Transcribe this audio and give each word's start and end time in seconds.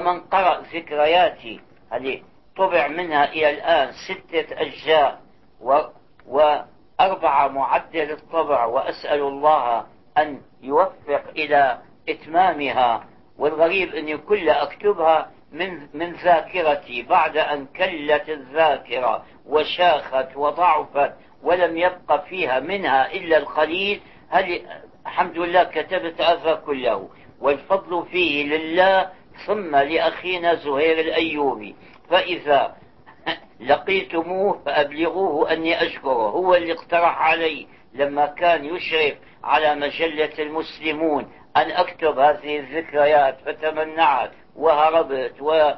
ومن 0.00 0.20
قرأ 0.20 0.60
ذكرياتي 0.60 1.60
هذه 1.92 2.22
طبع 2.56 2.88
منها 2.88 3.32
إلى 3.32 3.50
الآن 3.50 3.92
ستة 3.92 4.60
أجزاء 4.60 5.20
و 5.60 5.78
وأربعة 6.26 7.48
معدل 7.48 8.10
الطبع 8.10 8.64
وأسأل 8.64 9.20
الله 9.20 9.86
أن 10.18 10.40
يوفق 10.62 11.22
إلى 11.36 11.78
إتمامها 12.08 13.04
والغريب 13.38 13.94
أني 13.94 14.16
كلها 14.16 14.62
أكتبها 14.62 15.30
من, 15.52 15.88
من 15.94 16.12
ذاكرتي 16.12 17.02
بعد 17.02 17.36
أن 17.36 17.66
كلت 17.66 18.28
الذاكرة 18.28 19.24
وشاخت 19.46 20.36
وضعفت 20.36 21.12
ولم 21.42 21.76
يبق 21.76 22.24
فيها 22.24 22.60
منها 22.60 23.12
إلا 23.12 23.36
القليل 23.36 24.00
هل 24.28 24.62
الحمد 25.06 25.38
لله 25.38 25.64
كتبت 25.64 26.20
هذا 26.20 26.54
كله. 26.54 27.08
والفضل 27.40 28.06
فيه 28.06 28.44
لله 28.44 29.10
ثم 29.46 29.76
لأخينا 29.76 30.54
زهير 30.54 31.00
الأيوبي. 31.00 31.76
فإذا 32.10 32.76
لقيتموه 33.60 34.62
فأبلغوه 34.66 35.52
أني 35.52 35.82
أشكره. 35.82 36.28
هو 36.28 36.54
اللي 36.54 36.72
اقترح 36.72 37.22
علي 37.22 37.66
لما 37.94 38.26
كان 38.26 38.64
يشرف 38.64 39.14
على 39.44 39.74
مجلة 39.74 40.32
المسلمون 40.38 41.32
أن 41.56 41.70
أكتب 41.70 42.18
هذه 42.18 42.58
الذكريات. 42.58 43.38
فتمنعت 43.40 44.32
وهربت 44.56 45.34
و 45.40 45.72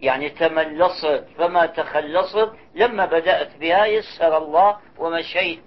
يعني 0.00 0.30
تملصت. 0.30 1.24
فما 1.38 1.66
تخلصت 1.66 2.52
لما 2.74 3.06
بدأت 3.06 3.56
بها 3.56 3.86
يسر 3.86 4.36
الله 4.36 4.76
ومشيت 4.98 5.62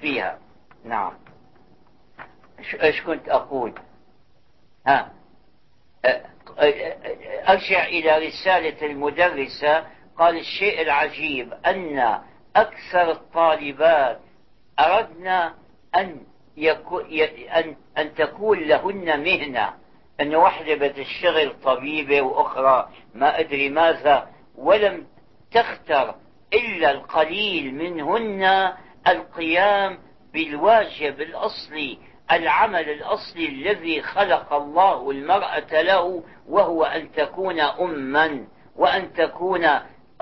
فيها. 0.00 0.38
نعم. 0.84 1.12
إيش 2.82 3.02
كنت 3.02 3.28
أقول؟ 3.28 3.74
ها. 4.86 5.12
أرجع 7.48 7.84
إلى 7.86 8.26
رسالة 8.26 8.86
المدرسة 8.86 9.84
قال 10.18 10.38
الشيء 10.38 10.82
العجيب 10.82 11.52
أن 11.66 12.18
أكثر 12.56 13.10
الطالبات 13.10 14.20
أردنا 14.80 15.54
أن, 15.94 16.20
يكو 16.56 16.98
أن, 17.56 17.76
أن 17.98 18.14
تكون 18.14 18.58
لهن 18.58 19.24
مهنة. 19.24 19.74
أن 20.20 20.34
واحدة 20.34 20.74
بتشتغل 20.74 21.54
طبيبة 21.64 22.22
وأخرى 22.22 22.88
ما 23.14 23.40
أدري 23.40 23.68
ماذا 23.68 24.28
ولم 24.56 25.06
تختر 25.52 26.14
إلا 26.54 26.90
القليل 26.90 27.74
منهن 27.74 28.72
القيام 29.08 29.98
بالواجب 30.32 31.20
الأصلي. 31.20 31.98
العمل 32.32 32.90
الأصلي 32.90 33.46
الذي 33.46 34.02
خلق 34.02 34.52
الله 34.52 35.10
المرأة 35.10 35.82
له 35.82 36.22
وهو 36.48 36.84
أن 36.84 37.12
تكون 37.12 37.60
أما 37.60 38.44
وأن 38.76 39.12
تكون 39.12 39.68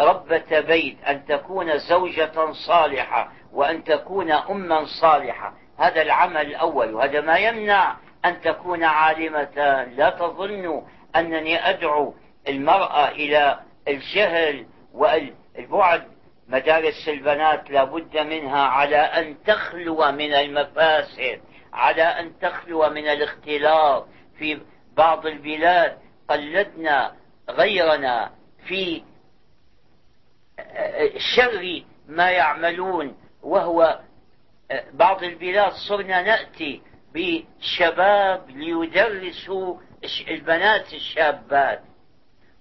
ربة 0.01 0.61
بيت 0.61 1.05
أن 1.05 1.27
تكون 1.27 1.79
زوجة 1.79 2.53
صالحة 2.53 3.33
وأن 3.53 3.85
تكون 3.85 4.33
أما 4.33 4.85
صالحة. 5.01 5.55
هذا 5.79 6.03
العمل 6.03 6.47
الأول 6.47 6.95
وهذا 6.95 7.21
ما 7.21 7.37
يمنع 7.37 7.97
أن 8.25 8.41
تكون 8.41 8.85
عالمة. 8.85 9.85
لا 9.97 10.11
تظنوا 10.11 10.83
أنني 11.17 11.71
أدعو 11.71 12.15
المرأة 12.49 13.09
إلى 13.09 13.61
الجهل 13.89 14.67
والبعد. 14.95 16.03
مدارس 16.49 17.09
البنات 17.09 17.71
لابد 17.71 18.19
منها 18.19 18.63
على 18.63 18.97
أن 18.97 19.43
تخلو 19.43 20.13
من 20.13 20.35
المفاسد. 20.35 21.41
على 21.73 22.03
أن 22.03 22.39
تخلو 22.39 22.91
من 22.91 23.09
الاختلاط 23.09 24.09
في 24.39 24.61
بعض 24.97 25.27
البلاد 25.27 25.99
قلدنا 26.29 27.17
غيرنا 27.51 28.33
في 28.67 29.03
شر 31.37 31.83
ما 32.09 32.31
يعملون 32.31 33.17
وهو 33.43 34.01
بعض 34.93 35.23
البلاد 35.23 35.73
صرنا 35.73 36.23
نأتي 36.23 36.83
بشباب 37.15 38.51
ليدرسوا 38.51 39.77
البنات 40.29 40.95
الشابات. 40.95 41.83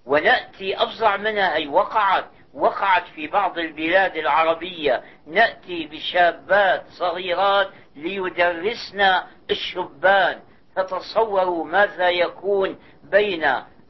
ونأتي 0.06 0.76
أفظع 0.76 1.16
منها 1.16 1.54
أي 1.54 1.68
وقعت 1.68 2.30
وقعت 2.54 3.04
في 3.14 3.26
بعض 3.26 3.58
البلاد 3.58 4.16
العربية. 4.16 5.02
نأتي 5.26 5.86
بشابات 5.86 6.84
صغيرات 6.88 7.68
ليدرسن 7.96 9.20
الشبان. 9.50 10.40
فتصوروا 10.76 11.64
ماذا 11.64 12.10
يكون 12.10 12.78
بين 13.02 13.44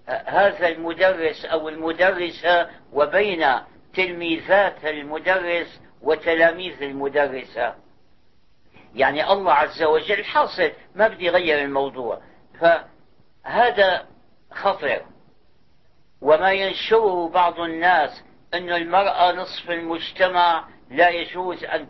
هذا 0.08 0.68
المدرس 0.68 1.44
أو 1.44 1.68
المدرسة 1.68 2.70
وبين 2.92 3.46
تلميذات 3.94 4.84
المدرس 4.84 5.80
وتلاميذ 6.02 6.82
المدرسة. 6.82 7.74
يعني 8.94 9.32
الله 9.32 9.52
عز 9.52 9.82
وجل 9.82 10.24
حاصل 10.24 10.72
ما 10.94 11.08
بدي 11.08 11.28
غير 11.28 11.64
الموضوع. 11.64 12.20
فهذا 12.60 14.06
خطر. 14.50 15.02
وما 16.20 16.52
ينشره 16.52 17.28
بعض 17.28 17.60
الناس 17.60 18.24
أن 18.54 18.72
المرأة 18.72 19.32
نصف 19.32 19.70
المجتمع 19.70 20.64
لا 20.90 21.08
يجوز 21.08 21.64
أن 21.64 21.88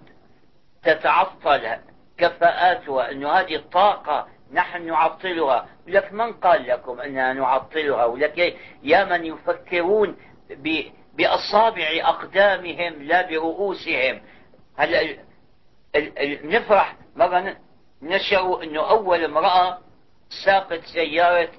تتعطل 0.82 1.76
كفاءاتها 2.18 3.10
أن 3.10 3.24
هذه 3.26 3.56
الطاقة 3.56 4.28
نحن 4.52 4.86
نعطلها. 4.86 5.68
لك 5.86 6.12
من 6.12 6.32
قال 6.32 6.68
لكم 6.68 7.00
أننا 7.00 7.32
نعطلها؟ 7.32 8.04
ولك 8.04 8.56
يا 8.82 9.04
من 9.04 9.24
يفكرون 9.24 10.16
بأصابع 11.14 11.88
أقدامهم 12.02 13.02
لا 13.02 13.28
برؤوسهم. 13.28 14.22
هلا 14.76 15.16
نفرح 16.44 16.96
مرة 17.16 17.56
نشروا 18.02 18.62
أنه 18.62 18.90
أول 18.90 19.24
امرأة 19.24 19.78
ساقت 20.44 20.84
سيارة 20.84 21.50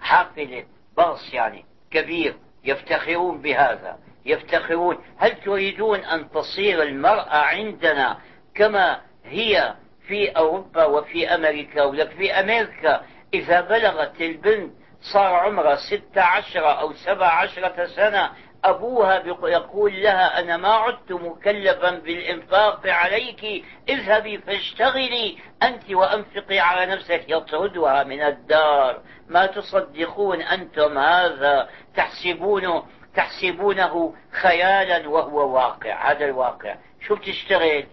حافلة 0.00 0.66
باص 0.96 1.34
يعني 1.34 1.64
كبير. 1.90 2.36
يفتخرون 2.64 3.42
بهذا 3.42 3.98
يفتخرون. 4.26 4.98
هل 5.18 5.30
تريدون 5.30 5.98
أن 5.98 6.30
تصير 6.30 6.82
المرأة 6.82 7.36
عندنا 7.36 8.18
كما 8.54 9.00
هي 9.24 9.74
في 10.06 10.28
أوروبا 10.28 10.84
وفي 10.84 11.34
أمريكا 11.34 11.82
ولك 11.82 12.10
في 12.10 12.32
أمريكا؟ 12.32 13.02
إذا 13.34 13.60
بلغت 13.60 14.20
البنت 14.20 14.72
صار 15.00 15.34
عمرها 15.34 15.76
ستة 15.76 16.22
عشرة 16.22 16.80
أو 16.80 16.92
سبع 16.92 17.26
عشرة 17.26 17.86
سنة 17.86 18.30
أبوها 18.64 19.22
يقول 19.48 20.02
لها 20.02 20.40
أنا 20.40 20.56
ما 20.56 20.68
عدت 20.68 21.12
مكلفا 21.12 21.90
بالإنفاق 21.90 22.80
عليك 22.86 23.64
اذهبي 23.88 24.38
فاشتغلي 24.38 25.38
أنت 25.62 25.90
وأنفقي 25.90 26.58
على 26.58 26.86
نفسك 26.86 27.24
يطردها 27.28 28.04
من 28.04 28.22
الدار. 28.22 29.02
ما 29.28 29.46
تصدقون 29.46 30.42
أنتم 30.42 30.98
هذا؟ 30.98 31.68
تحسبونه 31.96 32.84
تحسبونه 33.14 34.14
خيالا 34.32 35.08
وهو 35.08 35.54
واقع 35.54 36.10
هذا 36.12 36.24
الواقع. 36.24 36.76
شو 37.00 37.14
بتشتغل؟ 37.14 37.86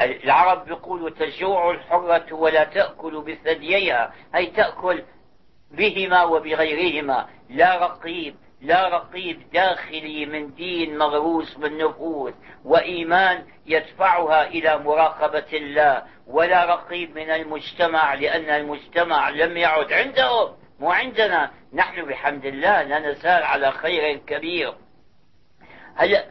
العرب 0.00 0.64
بيقولوا 0.64 1.10
تجوع 1.10 1.70
الحرة 1.70 2.32
ولا 2.32 2.64
تأكل 2.64 3.20
بثدييها 3.20 4.12
هي 4.34 4.46
تأكل 4.46 5.02
بهما 5.70 6.24
وبغيرهما. 6.24 7.28
لا 7.50 7.86
رقيب. 7.86 8.36
لا 8.60 8.88
رقيب 8.88 9.50
داخلي 9.52 10.26
من 10.26 10.54
دين 10.54 10.98
مغروس 10.98 11.54
بالنفوس 11.54 12.34
وإيمان 12.64 13.46
يدفعها 13.66 14.46
إلى 14.46 14.78
مراقبة 14.78 15.46
الله 15.52 16.02
ولا 16.26 16.64
رقيب 16.64 17.18
من 17.18 17.30
المجتمع 17.30 18.14
لأن 18.14 18.50
المجتمع 18.50 19.28
لم 19.28 19.56
يعد 19.56 19.92
عندهم 19.92 20.56
مو 20.80 20.90
عندنا. 20.90 21.50
نحن 21.72 22.04
بحمد 22.04 22.44
الله 22.44 22.82
لا 22.82 22.98
نزال 22.98 23.42
على 23.42 23.72
خير 23.72 24.16
كبير. 24.16 24.74
هلا 25.96 26.24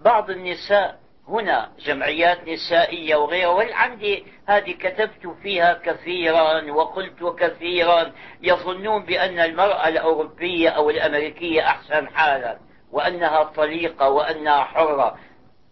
بعض 0.00 0.30
النساء 0.30 1.01
هنا 1.28 1.72
جمعيات 1.78 2.48
نسائية 2.48 3.16
وغيرها 3.16 3.48
والعندي 3.48 4.24
هذه 4.48 4.72
كتبت 4.72 5.26
فيها 5.42 5.74
كثيرا 5.74 6.72
وقلت 6.72 7.24
كثيرا 7.38 8.12
يظنون 8.42 9.04
بأن 9.04 9.38
المرأة 9.38 9.88
الأوروبية 9.88 10.68
أو 10.68 10.90
الأمريكية 10.90 11.66
أحسن 11.66 12.08
حالا 12.08 12.58
وأنها 12.92 13.42
طليقة 13.42 14.08
وأنها 14.08 14.64
حرة. 14.64 15.18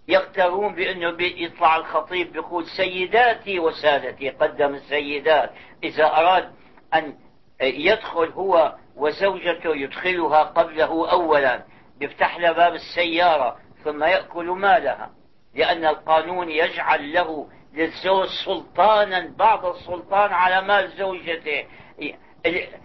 يغترون 0.09 0.75
بأنه 0.75 1.17
يطلع 1.21 1.77
الخطيب 1.77 2.33
بيقول 2.33 2.67
سيداتي 2.67 3.59
وسادتي 3.59 4.31
قدم 4.31 4.75
السيدات. 4.75 5.51
إذا 5.85 6.05
أراد 6.05 6.53
أن 6.95 7.15
يدخل 7.61 8.29
هو 8.29 8.75
وزوجته 8.97 9.77
يدخلها 9.77 10.43
قبله 10.43 11.11
أولا 11.11 11.65
يفتح 12.01 12.39
لها 12.39 12.53
باب 12.53 12.75
السيارة 12.75 13.57
ثم 13.85 14.05
يأكل 14.05 14.47
مالها. 14.47 15.20
لأن 15.55 15.85
القانون 15.85 16.51
يجعل 16.51 17.13
له 17.13 17.49
للزوج 17.75 18.29
سلطانا 18.45 19.35
بعض 19.37 19.67
السلطان 19.67 20.33
على 20.33 20.67
مال 20.67 20.91
زوجته. 20.99 21.67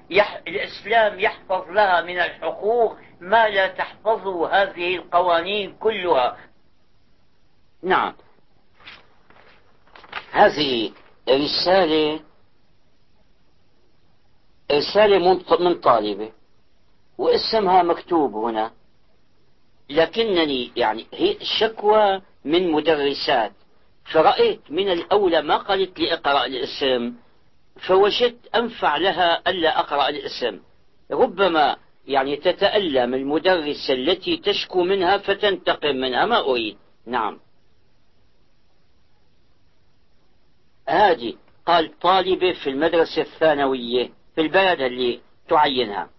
يح... 0.10 0.42
الإسلام 0.48 1.20
يحفظ 1.20 1.70
لها 1.70 2.02
من 2.02 2.20
الحقوق 2.20 2.98
ما 3.20 3.50
لا 3.50 3.68
تحفظه 3.68 4.48
هذه 4.48 4.96
القوانين 4.96 5.76
كلها. 5.76 6.38
نعم. 7.84 8.14
هذه 10.32 10.92
رسالة 11.30 12.20
رسالة 14.72 15.20
من 15.60 15.76
طالبة 15.76 16.32
واسمها 17.18 17.84
مكتوب 17.84 18.36
هنا. 18.36 18.72
لكنني 19.90 20.72
يعني 20.76 21.08
هي 21.14 21.38
شكوى 21.60 22.22
من 22.46 22.72
مدرسات. 22.72 23.52
فرأيت 24.12 24.62
من 24.70 24.90
الأولى 24.92 25.42
ما 25.42 25.58
قالت 25.58 26.00
لي 26.00 26.14
اقرأ 26.14 26.46
الاسم. 26.46 27.14
فوجدت 27.88 28.56
أنفع 28.56 28.98
لها 28.98 29.50
ألا 29.50 29.80
أقرأ 29.80 30.10
الاسم. 30.10 30.60
ربما 31.12 31.78
يعني 32.08 32.36
تتألم 32.36 33.14
المدرسة 33.14 33.94
التي 33.94 34.38
تشكو 34.38 34.84
منها 34.84 35.18
فتنتقم 35.18 35.96
منها. 35.96 36.26
ما 36.26 36.40
أريد. 36.40 36.78
نعم. 37.06 37.40
هذه 40.88 41.34
قال 41.66 42.00
طالبة 42.00 42.54
في 42.54 42.70
المدرسة 42.70 43.22
الثانوية 43.22 44.10
في 44.36 44.42
البلد 44.42 44.82
اللي 44.82 45.20
تعينها. 45.50 46.10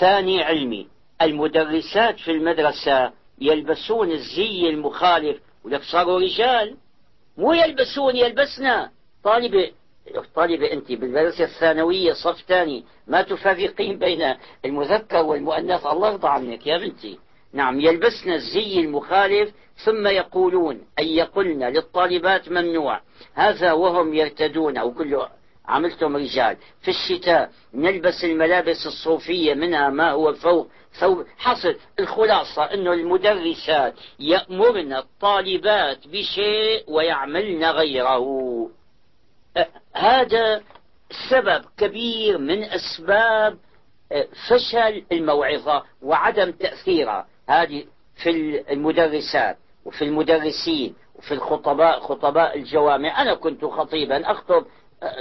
ثاني 0.00 0.42
علمي. 0.42 0.88
المدرسات 1.22 2.20
في 2.20 2.30
المدرسة 2.30 3.12
يلبسون 3.40 4.10
الزي 4.10 4.68
المخالف 4.68 5.40
ولك 5.64 5.82
صاروا 5.82 6.20
رجال 6.20 6.76
مو 7.36 7.52
يلبسون 7.52 8.16
يلبسنا. 8.16 8.90
طالبة 9.24 9.70
طالبة 10.34 10.72
أنت 10.72 10.92
بالمدرسة 10.92 11.44
الثانوية 11.44 12.12
صف 12.12 12.42
ثاني 12.48 12.84
ما 13.06 13.22
تفرقين 13.22 13.98
بين 13.98 14.34
المذكر 14.64 15.22
والمؤنث. 15.22 15.86
الله 15.86 16.10
يرضى 16.10 16.28
عنك 16.28 16.66
يا 16.66 16.78
بنتي. 16.78 17.18
نعم 17.52 17.80
يلبسن 17.80 18.32
الزي 18.32 18.80
المخالف 18.80 19.54
ثم 19.84 20.06
يقولون 20.06 20.80
أي 20.98 21.16
يقولن 21.16 21.64
للطالبات 21.64 22.48
ممنوع. 22.48 23.00
هذا 23.34 23.72
وهم 23.72 24.14
يرتدون 24.14 24.76
أو 24.76 24.94
كله 24.94 25.28
عملتم 25.68 26.16
رجال. 26.16 26.56
في 26.82 26.88
الشتاء 26.90 27.50
نلبس 27.74 28.24
الملابس 28.24 28.86
الصوفية 28.86 29.54
منها 29.54 29.88
ما 29.88 30.10
هو 30.10 30.32
فوق 30.32 30.68
ثوب 31.00 31.26
حصل 31.38 31.76
الخلاصة 32.00 32.64
أنه 32.64 32.92
المدرسات 32.92 33.94
يأمرن 34.18 34.92
الطالبات 34.92 36.08
بشيء 36.08 36.84
ويعملن 36.88 37.64
غيره. 37.64 38.26
هذا 39.92 40.62
سبب 41.30 41.64
كبير 41.78 42.38
من 42.38 42.64
أسباب 42.64 43.58
فشل 44.48 45.04
الموعظة 45.12 45.82
وعدم 46.02 46.50
تأثيرها. 46.50 47.26
هذه 47.48 47.84
في 48.22 48.30
المدرسات 48.72 49.56
وفي 49.84 50.04
المدرسين 50.04 50.94
وفي 51.14 51.34
الخطباء 51.34 52.00
خطباء 52.00 52.58
الجوامع. 52.58 53.22
أنا 53.22 53.34
كنت 53.34 53.64
خطيبا 53.64 54.30
أخطب 54.30 54.66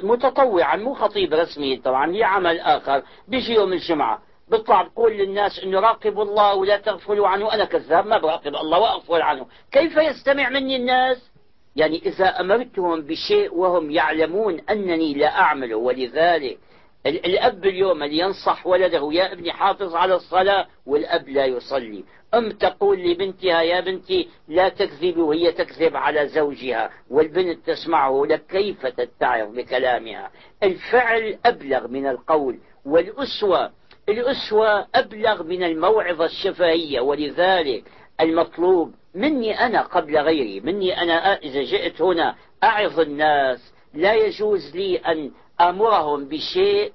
متطوعا 0.03 0.75
مو 0.75 0.93
خطيب 0.93 1.33
رسمي 1.33 1.77
طبعا 1.77 2.07
لي 2.07 2.23
عمل 2.23 2.59
آخر 2.59 3.03
بيجي 3.27 3.53
يوم 3.53 3.73
الجمعة. 3.73 4.21
بطلع 4.47 4.81
بقول 4.81 5.11
للناس 5.11 5.59
إنه 5.59 5.79
راقبوا 5.79 6.23
الله 6.23 6.55
ولا 6.55 6.77
تغفلوا 6.77 7.27
عنه 7.27 7.53
أنا 7.53 7.65
كذاب 7.65 8.07
ما 8.07 8.17
براقب 8.17 8.55
الله 8.55 8.79
وأغفل 8.79 9.21
عنه. 9.21 9.45
كيف 9.71 9.97
يستمع 9.97 10.49
مني 10.49 10.75
الناس؟ 10.75 11.31
يعني 11.75 12.01
إذا 12.05 12.25
أمرتهم 12.25 13.01
بشيء 13.01 13.55
وهم 13.55 13.91
يعلمون 13.91 14.59
أنني 14.69 15.13
لا 15.13 15.39
اعمله 15.39 15.75
ولذلك 15.75 16.57
الأب 17.05 17.65
اليوم 17.65 18.03
اللي 18.03 18.17
ينصح 18.17 18.67
ولده 18.67 19.09
يا 19.11 19.33
ابني 19.33 19.51
حافظ 19.51 19.95
على 19.95 20.15
الصلاة 20.15 20.67
والأب 20.85 21.29
لا 21.29 21.45
يصلي. 21.45 22.03
أم 22.33 22.51
تقول 22.51 22.99
لبنتها 22.99 23.61
يا 23.61 23.79
بنتي 23.79 24.29
لا 24.47 24.69
تكذبي 24.69 25.21
وهي 25.21 25.51
تكذب 25.51 25.95
على 25.95 26.27
زوجها 26.27 26.89
والبنت 27.09 27.69
تسمعه 27.69 28.25
لك 28.25 28.45
كيف 28.45 28.85
تتعظ 28.85 29.55
بكلامها. 29.55 30.31
الفعل 30.63 31.37
أبلغ 31.45 31.87
من 31.87 32.07
القول 32.07 32.59
والأسوة 32.85 33.71
الأسوة 34.09 34.87
أبلغ 34.95 35.43
من 35.43 35.63
الموعظة 35.63 36.25
الشفهية 36.25 36.99
ولذلك 36.99 37.83
المطلوب 38.21 38.93
مني 39.15 39.59
أنا 39.59 39.81
قبل 39.81 40.17
غيري 40.17 40.59
مني 40.59 41.01
أنا 41.01 41.35
إذا 41.35 41.63
جئت 41.63 42.01
هنا 42.01 42.35
أعظ 42.63 42.99
الناس 42.99 43.73
لا 43.93 44.13
يجوز 44.13 44.75
لي 44.75 44.97
أن 44.97 45.31
آمرهم 45.61 46.25
بشيء 46.25 46.93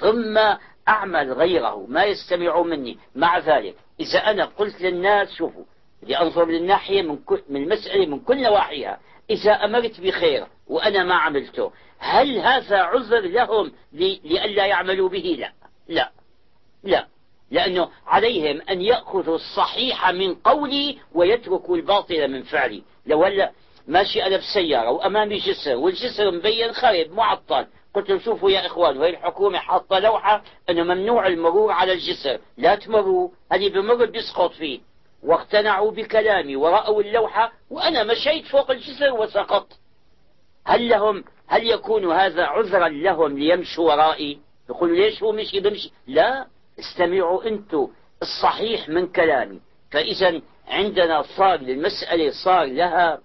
ثم 0.00 0.40
أعمل 0.88 1.32
غيره 1.32 1.86
ما 1.88 2.04
يستمعوا 2.04 2.64
مني. 2.64 2.98
مع 3.14 3.38
ذلك 3.38 3.74
إذا 4.00 4.18
أنا 4.18 4.44
قلت 4.44 4.80
للناس 4.80 5.32
شوفوا 5.32 5.64
بدي 6.02 6.18
أنظر 6.18 6.46
للناحية 6.46 7.02
من, 7.02 7.18
من 7.48 7.62
المسألة 7.62 8.06
من 8.06 8.20
كل 8.20 8.42
نواحيها. 8.42 9.00
إذا 9.30 9.52
أمرت 9.52 10.00
بخير 10.00 10.46
وأنا 10.66 11.04
ما 11.04 11.14
عملته 11.14 11.72
هل 11.98 12.38
هذا 12.38 12.78
عذر 12.78 13.20
لهم 13.20 13.72
لئلا 13.92 14.66
يعملوا 14.66 15.08
به؟ 15.08 15.36
لا. 15.38 15.52
لا. 15.88 16.10
لا. 16.82 17.06
لأنه 17.50 17.88
عليهم 18.06 18.60
أن 18.70 18.80
يأخذوا 18.80 19.34
الصحيح 19.34 20.10
من 20.10 20.34
قولي 20.34 20.98
ويتركوا 21.14 21.76
الباطل 21.76 22.28
من 22.28 22.42
فعلي. 22.42 22.82
لو 23.06 23.24
هلا 23.24 23.52
ماشي 23.88 24.26
أنا 24.26 24.36
بسيارة 24.36 24.90
وأمامي 24.90 25.38
جسر 25.38 25.76
والجسر 25.76 26.30
مبين 26.30 26.72
خرب 26.72 27.12
معطل. 27.12 27.66
قلت 27.94 28.08
لهم 28.08 28.18
شوفوا 28.18 28.50
يا 28.50 28.66
إخوان 28.66 28.98
وهي 28.98 29.10
الحكومة 29.10 29.58
حاطة 29.58 29.98
لوحة 29.98 30.42
أنه 30.70 30.82
ممنوع 30.82 31.26
المرور 31.26 31.72
على 31.72 31.92
الجسر 31.92 32.38
لا 32.56 32.74
تمروا. 32.74 33.28
اللي 33.52 33.68
بمر 33.68 34.04
بيسقط 34.04 34.52
فيه. 34.52 34.80
واقتنعوا 35.22 35.90
بكلامي 35.90 36.56
ورأوا 36.56 37.02
اللوحة 37.02 37.52
وأنا 37.70 38.04
مشيت 38.04 38.46
فوق 38.46 38.70
الجسر 38.70 39.12
وسقطت. 39.12 39.78
هل 40.66 40.88
لهم 40.88 41.24
هل 41.46 41.70
يكون 41.70 42.12
هذا 42.12 42.44
عذرا 42.44 42.88
لهم 42.88 43.38
ليمشوا 43.38 43.92
ورائي؟ 43.92 44.38
يقولوا 44.70 44.96
ليش 44.96 45.22
هو 45.22 45.32
مشي 45.32 45.60
بمشي؟ 45.60 45.92
لا 46.06 46.46
استمعوا 46.78 47.44
أنتم 47.48 47.88
الصحيح 48.22 48.88
من 48.88 49.06
كلامي. 49.06 49.60
فإذا 49.90 50.40
عندنا 50.68 51.22
صار 51.22 51.60
للمسألة 51.60 52.30
صار 52.44 52.64
لها 52.64 53.20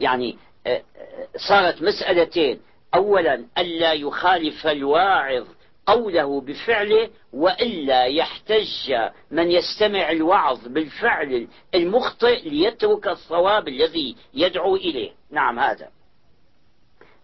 يعني 0.00 0.38
آه، 0.66 0.82
آه، 0.96 1.28
صارت 1.48 1.82
مسألتين. 1.82 2.60
أولا 2.94 3.44
ألا 3.58 3.92
يخالف 3.92 4.66
الواعظ 4.66 5.46
قوله 5.86 6.40
بفعله 6.40 7.10
وإلا 7.32 8.04
يحتج 8.04 8.94
من 9.30 9.50
يستمع 9.50 10.10
الوعظ 10.10 10.68
بالفعل 10.68 11.48
المخطئ 11.74 12.48
ليترك 12.48 13.08
الصواب 13.08 13.68
الذي 13.68 14.16
يدعو 14.34 14.76
إليه. 14.76 15.12
نعم 15.30 15.58
هذا. 15.58 15.88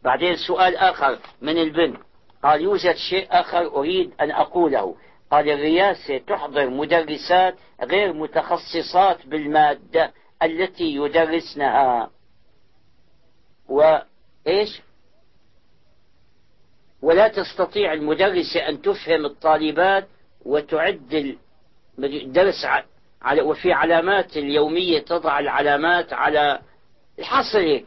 بعدين 0.05 0.37
سؤال 0.37 0.77
آخر 0.77 1.19
من 1.43 1.59
البنت 1.59 1.97
قال 2.43 2.61
يوجد 2.61 2.95
شيء 3.11 3.27
آخر 3.31 3.67
أريد 3.67 4.13
أن 4.21 4.31
أقوله. 4.31 4.97
قال 5.31 5.51
الرئاسة 5.51 6.19
تحضر 6.19 6.71
مدرسات 6.71 7.55
غير 7.83 8.13
متخصصات 8.13 9.27
بالمادة 9.27 10.13
التي 10.43 10.95
يدرسنها. 10.95 12.11
وإيش 13.69 14.81
ولا 17.05 17.29
تستطيع 17.29 17.93
المدرسة 17.93 18.69
أن 18.69 18.83
تفهم 18.83 19.25
الطالبات 19.25 20.09
وتعد 20.45 21.37
الدرس 21.99 22.67
على 23.23 23.43
وفي 23.43 23.73
علامات 23.73 24.37
اليومية 24.37 24.99
تضع 24.99 25.39
العلامات 25.39 26.13
على 26.13 26.61
الحصرة 27.19 27.81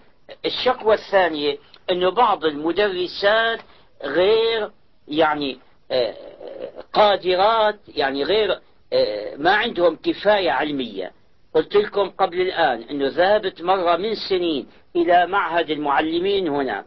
الشكوى 0.46 0.96
الثانية 0.96 1.58
أنه 1.92 2.12
بعض 2.12 2.46
المدرسات 2.46 3.60
غير 4.04 4.72
يعني 5.08 5.60
آه، 5.92 6.14
قادرات 6.94 7.80
يعني 7.88 8.24
غير 8.24 8.60
آه، 8.94 9.36
ما 9.36 9.52
عندهم 9.56 9.96
كفاية 9.96 10.52
علمية. 10.52 11.12
قلت 11.54 11.76
لكم 11.76 12.10
قبل 12.10 12.42
الآن 12.42 12.82
أنه 12.82 13.08
ذهبت 13.08 13.62
مرة 13.62 13.96
من 13.96 14.16
سنين 14.30 14.68
إلى 14.96 15.28
معهد 15.28 15.70
المعلمين 15.70 16.48
هنا. 16.48 16.86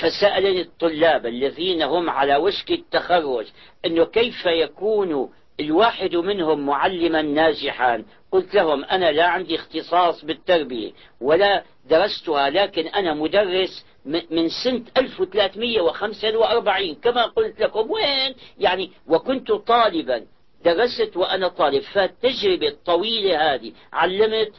فسألني 0.00 0.60
الطلاب 0.60 1.26
الذين 1.26 1.82
هم 1.82 2.10
على 2.10 2.36
وشك 2.36 2.70
التخرج 2.70 3.46
أنه 3.86 4.04
كيف 4.04 4.46
يكون 4.46 5.32
الواحد 5.60 6.16
منهم 6.16 6.66
معلما 6.66 7.22
ناجحا؟ 7.22 8.04
قلت 8.32 8.54
لهم 8.54 8.84
أنا 8.84 9.12
لا 9.12 9.26
عندي 9.26 9.54
اختصاص 9.56 10.24
بالتربية 10.24 10.92
ولا 11.20 11.64
درستها 11.90 12.50
لكن 12.50 12.86
أنا 12.86 13.14
مدرس 13.14 13.84
من 14.04 14.48
سنة 14.64 14.82
1345 14.96 16.94
كما 16.94 17.22
قلت 17.24 17.60
لكم 17.60 17.90
وين؟ 17.90 18.34
يعني 18.58 18.90
وكنت 19.06 19.52
طالبا 19.52 20.26
درست 20.64 21.16
وأنا 21.16 21.48
طالب. 21.48 21.82
فالتجربة 21.82 22.68
الطويلة 22.68 23.54
هذه 23.54 23.72
علمت 23.92 24.52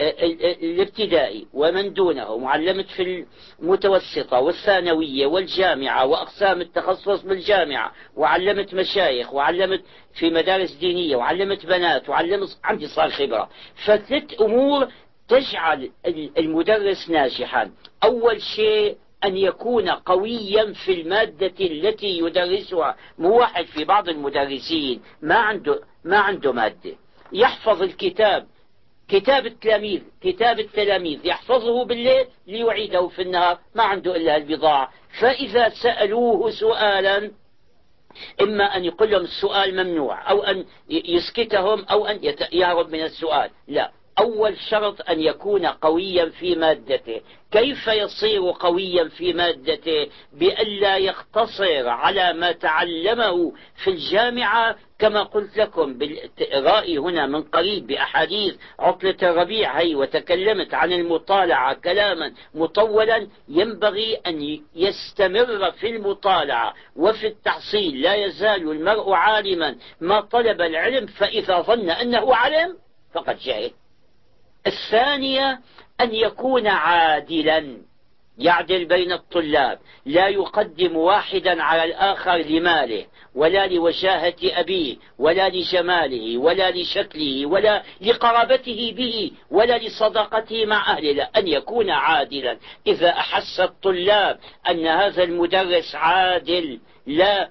الابتدائي 0.00 1.46
ومن 1.52 1.92
دونه 1.92 2.38
معلمة 2.38 2.82
في 2.82 3.24
المتوسطة 3.60 4.40
والثانوية 4.40 5.26
والجامعة 5.26 6.06
وأقسام 6.06 6.60
التخصص 6.60 7.22
بالجامعة 7.22 7.92
وعلمت 8.16 8.74
مشايخ 8.74 9.34
وعلمت 9.34 9.82
في 10.14 10.30
مدارس 10.30 10.72
دينية 10.72 11.16
وعلمت 11.16 11.66
بنات 11.66 12.08
وعلمت 12.08 12.58
عندي 12.64 12.86
صار 12.86 13.10
خبرة. 13.10 13.48
فثلاث 13.84 14.40
أمور 14.40 14.88
تجعل 15.28 15.90
المدرس 16.38 17.10
ناجحا. 17.10 17.70
أول 18.04 18.42
شيء 18.42 18.96
أن 19.24 19.36
يكون 19.36 19.88
قويا 19.88 20.72
في 20.72 21.00
المادة 21.00 21.52
التي 21.60 22.18
يدرسها 22.18 22.96
مو 23.18 23.38
واحد 23.38 23.64
في 23.64 23.84
بعض 23.84 24.08
المدرسين 24.08 25.00
ما 25.22 25.34
عنده 25.34 25.80
ما 26.04 26.18
عنده 26.18 26.52
مادة. 26.52 26.94
يحفظ 27.32 27.82
الكتاب. 27.82 28.46
كتاب 29.12 29.46
التلاميذ 29.46 30.02
كتاب 30.22 30.60
التلاميذ 30.60 31.26
يحفظه 31.26 31.84
بالليل 31.84 32.26
ليعيده 32.46 33.08
في 33.08 33.22
النهار 33.22 33.58
ما 33.74 33.82
عنده 33.82 34.16
إلا 34.16 34.36
البضاعة. 34.36 34.92
فإذا 35.20 35.68
سألوه 35.68 36.50
سؤالا 36.50 37.30
إما 38.42 38.64
أن 38.64 38.84
يقول 38.84 39.10
لهم 39.10 39.22
السؤال 39.22 39.84
ممنوع 39.84 40.30
أو 40.30 40.42
أن 40.42 40.64
يسكتهم 40.90 41.84
أو 41.84 42.06
أن 42.06 42.34
يهرب 42.52 42.90
من 42.90 43.02
السؤال. 43.02 43.50
لا. 43.68 43.92
أول 44.18 44.56
شرط 44.70 45.10
أن 45.10 45.20
يكون 45.20 45.66
قويا 45.66 46.28
في 46.28 46.54
مادته. 46.54 47.20
كيف 47.52 47.86
يصير 47.86 48.50
قويا 48.60 49.08
في 49.08 49.32
مادته؟ 49.32 50.08
بألا 50.32 50.96
يقتصر 50.96 51.88
على 51.88 52.32
ما 52.32 52.52
تعلمه 52.52 53.52
في 53.84 53.90
الجامعة 53.90 54.76
كما 54.98 55.22
قلت 55.22 55.56
لكم 55.56 55.98
بالرأي 55.98 56.98
هنا 56.98 57.26
من 57.26 57.42
قريب 57.42 57.86
بأحاديث 57.86 58.54
عطلة 58.78 59.16
الربيع 59.22 59.80
هي 59.80 59.94
وتكلمت 59.94 60.74
عن 60.74 60.92
المطالعة 60.92 61.74
كلاما 61.74 62.32
مطولا. 62.54 63.28
ينبغي 63.48 64.14
أن 64.14 64.60
يستمر 64.74 65.70
في 65.70 65.88
المطالعة 65.88 66.74
وفي 66.96 67.26
التحصيل 67.26 68.02
لا 68.02 68.14
يزال 68.14 68.70
المرء 68.70 69.12
عالما 69.12 69.76
ما 70.00 70.20
طلب 70.20 70.60
العلم 70.60 71.06
فإذا 71.06 71.60
ظن 71.60 71.90
أنه 71.90 72.34
علم 72.34 72.76
فقد 73.14 73.38
جهل. 73.38 73.70
الثانية 74.66 75.60
أن 76.00 76.14
يكون 76.14 76.66
عادلا. 76.66 77.76
يعدل 78.38 78.84
بين 78.84 79.12
الطلاب. 79.12 79.78
لا 80.06 80.28
يقدم 80.28 80.96
واحدا 80.96 81.62
على 81.62 81.84
الآخر 81.84 82.36
لماله 82.36 83.06
ولا 83.34 83.66
لوجاهة 83.66 84.34
أبيه 84.42 84.96
ولا 85.18 85.48
لجماله 85.48 86.38
ولا 86.38 86.70
لشكله 86.70 87.46
ولا 87.46 87.82
لقرابته 88.00 88.94
به 88.96 89.30
ولا 89.50 89.78
لصداقته 89.78 90.66
مع 90.66 90.92
أهله. 90.92 91.12
لا 91.12 91.30
أن 91.36 91.48
يكون 91.48 91.90
عادلا. 91.90 92.58
إذا 92.86 93.08
أحس 93.08 93.60
الطلاب 93.60 94.38
أن 94.70 94.86
هذا 94.86 95.22
المدرس 95.22 95.94
عادل 95.94 96.80
لا 97.06 97.50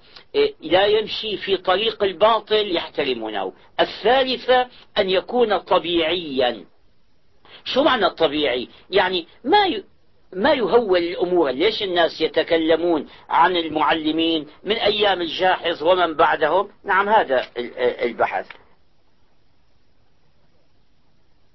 لا 0.62 0.86
يمشي 0.86 1.38
في 1.38 1.58
طريق 1.58 2.03
الباطل 2.03 2.75
يحترمونه. 2.75 3.53
الثالثة 3.80 4.68
أن 4.98 5.10
يكون 5.10 5.58
طبيعيا. 5.58 6.65
شو 7.65 7.84
معنى 7.84 8.06
الطبيعي؟ 8.06 8.70
يعني 8.89 9.27
ما 9.44 9.65
ي... 9.65 9.84
ما 10.34 10.53
يهول 10.53 10.98
الأمور. 10.98 11.51
ليش 11.51 11.84
الناس 11.84 12.22
يتكلمون 12.22 13.08
عن 13.30 13.56
المعلمين 13.56 14.48
من 14.63 14.75
أيام 14.75 15.22
الجاحظ 15.22 15.84
ومن 15.84 16.13
بعدهم؟ 16.13 16.70
نعم 16.84 17.10
هذا 17.10 17.46
البحث. 18.03 18.48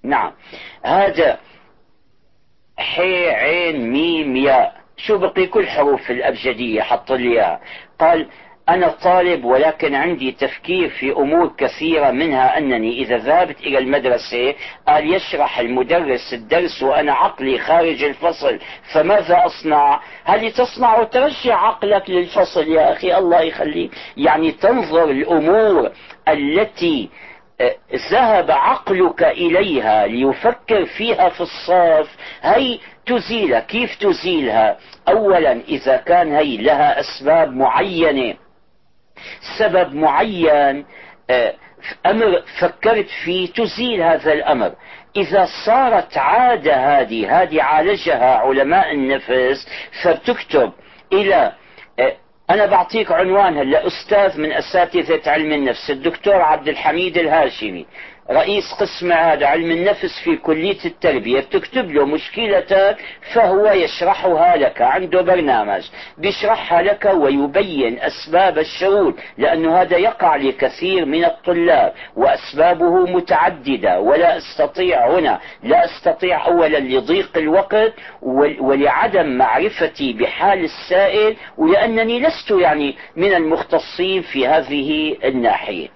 نعم 0.03 0.33
هذا 0.83 1.41
حي 2.79 3.31
عين 3.31 3.91
ميم 3.91 4.37
ياء 4.37 4.81
شو 4.97 5.19
بقي 5.19 5.47
كل 5.47 5.67
حروف 5.67 6.11
الأبجدية 6.11 6.83
حط 6.83 7.13
لي 7.13 7.61
قال 7.99 8.29
أنا 8.69 8.89
طالب 8.89 9.45
ولكن 9.45 9.95
عندي 9.95 10.33
تفكير 10.33 10.89
في 10.89 11.13
أمور 11.13 11.53
كثيرة 11.59 12.11
منها 12.11 12.59
أنني 12.59 13.03
إذا 13.03 13.17
ذهبت 13.19 13.61
إلى 13.61 13.79
المدرسة 13.79 14.55
قال 14.89 15.15
يشرح 15.15 15.59
المدرس 15.59 16.33
الدرس 16.33 16.83
وأنا 16.83 17.13
عقلي 17.13 17.59
خارج 17.59 18.05
الفصل 18.05 18.59
فماذا 18.95 19.43
أصنع؟ 19.47 20.01
هل 20.25 20.53
تصنع 20.53 21.03
ترجع 21.03 21.57
عقلك 21.67 22.11
للفصل 22.11 22.69
يا 22.69 22.93
أخي؟ 22.93 23.19
الله 23.19 23.41
يخليك. 23.41 23.91
يعني 24.17 24.53
تنظر 24.53 25.05
الأمور 25.11 25.91
التي 26.29 27.09
آه، 27.61 27.77
ذهب 28.13 28.51
عقلك 28.51 29.23
إليها 29.23 30.07
ليفكر 30.07 30.85
فيها 30.85 31.29
في 31.29 31.41
الصاف 31.41 32.17
هي 32.43 32.79
تزيلها 33.07 33.61
كيف 33.61 33.97
تزيلها؟ 34.01 34.77
أولا 35.09 35.53
إذا 35.53 35.97
كان 35.97 36.33
هي 36.33 36.57
لها 36.57 37.01
أسباب 37.01 37.53
معينة. 37.53 38.35
سبب 39.59 39.95
معين 39.95 40.85
آه، 41.31 41.55
أمر 42.07 42.43
فكرت 42.61 43.09
فيه 43.25 43.53
تزيل 43.53 44.03
هذا 44.03 44.33
الأمر. 44.33 44.73
إذا 45.17 45.49
صارت 45.67 46.19
عادة 46.19 47.01
هذه 47.01 47.43
هذه 47.43 47.63
عالجها 47.63 48.37
علماء 48.37 48.93
النفس 48.95 49.69
فبتكتب 50.03 50.73
إلى 51.13 51.53
آه، 51.99 52.17
أنا 52.51 52.67
بعطيك 52.67 53.13
عنوان 53.13 53.59
هلا 53.59 53.87
أستاذ 53.87 54.41
من 54.41 54.53
أساتذة 54.53 55.31
علم 55.31 55.53
النفس 55.53 55.91
الدكتور 55.91 56.43
عبد 56.43 56.69
الحميد 56.69 57.17
الهاشمي. 57.19 57.87
رئيس 58.31 58.65
قسم 58.81 59.13
هذا 59.13 59.47
علم 59.47 59.71
النفس 59.71 60.21
في 60.25 60.37
كلية 60.37 60.85
التربية 60.85 61.41
بتكتب 61.41 61.91
له 61.91 62.05
مشكلتك 62.07 62.97
فهو 63.35 63.67
يشرحها 63.67 64.57
لك 64.57 64.83
عنده 64.83 65.23
برنامج 65.23 65.83
بيشرحها 66.19 66.83
لك 66.83 67.11
ويبين 67.15 67.99
أسباب 67.99 68.59
الشرور 68.59 69.15
لأنه 69.39 69.81
هذا 69.81 69.97
يقع 69.97 70.37
لكثير 70.37 71.05
من 71.05 71.25
الطلاب 71.25 71.93
وأسبابه 72.17 73.07
متعددة 73.07 74.01
ولا 74.01 74.37
أستطيع 74.37 75.11
هنا 75.11 75.41
لا 75.63 75.85
أستطيع 75.85 76.47
أولا 76.47 76.79
لضيق 76.79 77.31
الوقت 77.39 77.93
ولعدم 78.61 79.27
معرفتي 79.27 80.13
بحال 80.13 80.65
السائل 80.65 81.37
ولأنني 81.59 82.21
لست 82.21 82.51
يعني 82.51 82.97
من 83.17 83.35
المختصين 83.35 84.23
في 84.23 84.47
هذه 84.47 85.17
الناحية. 85.25 85.96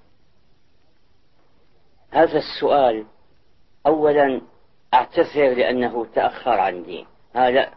هذا 2.11 2.39
السؤال 2.39 3.05
أولا 3.87 4.41
أعتذر 4.95 5.55
لأنه 5.55 6.07
تأخر 6.15 6.61
عندي 6.61 7.07
هذا 7.35 7.71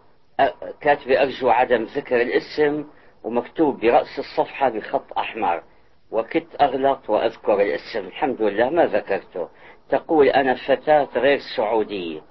كاتبة 0.82 1.22
أرجو 1.22 1.50
عدم 1.50 1.84
ذكر 1.84 2.22
الاسم 2.22 2.86
ومكتوب 3.24 3.80
برأس 3.80 4.20
الصفحة 4.20 4.70
بخط 4.70 5.18
أحمر. 5.18 5.63
وكنت 6.12 6.62
أغلط 6.62 7.10
وأذكر 7.10 7.62
الاسم. 7.62 8.08
الحمد 8.08 8.42
لله 8.42 8.70
ما 8.70 8.86
ذكرته. 8.86 9.50
تقول 9.90 10.28
أنا 10.28 10.56
فتاة 10.56 11.08
غير 11.16 11.40
سعودية. 11.58 12.22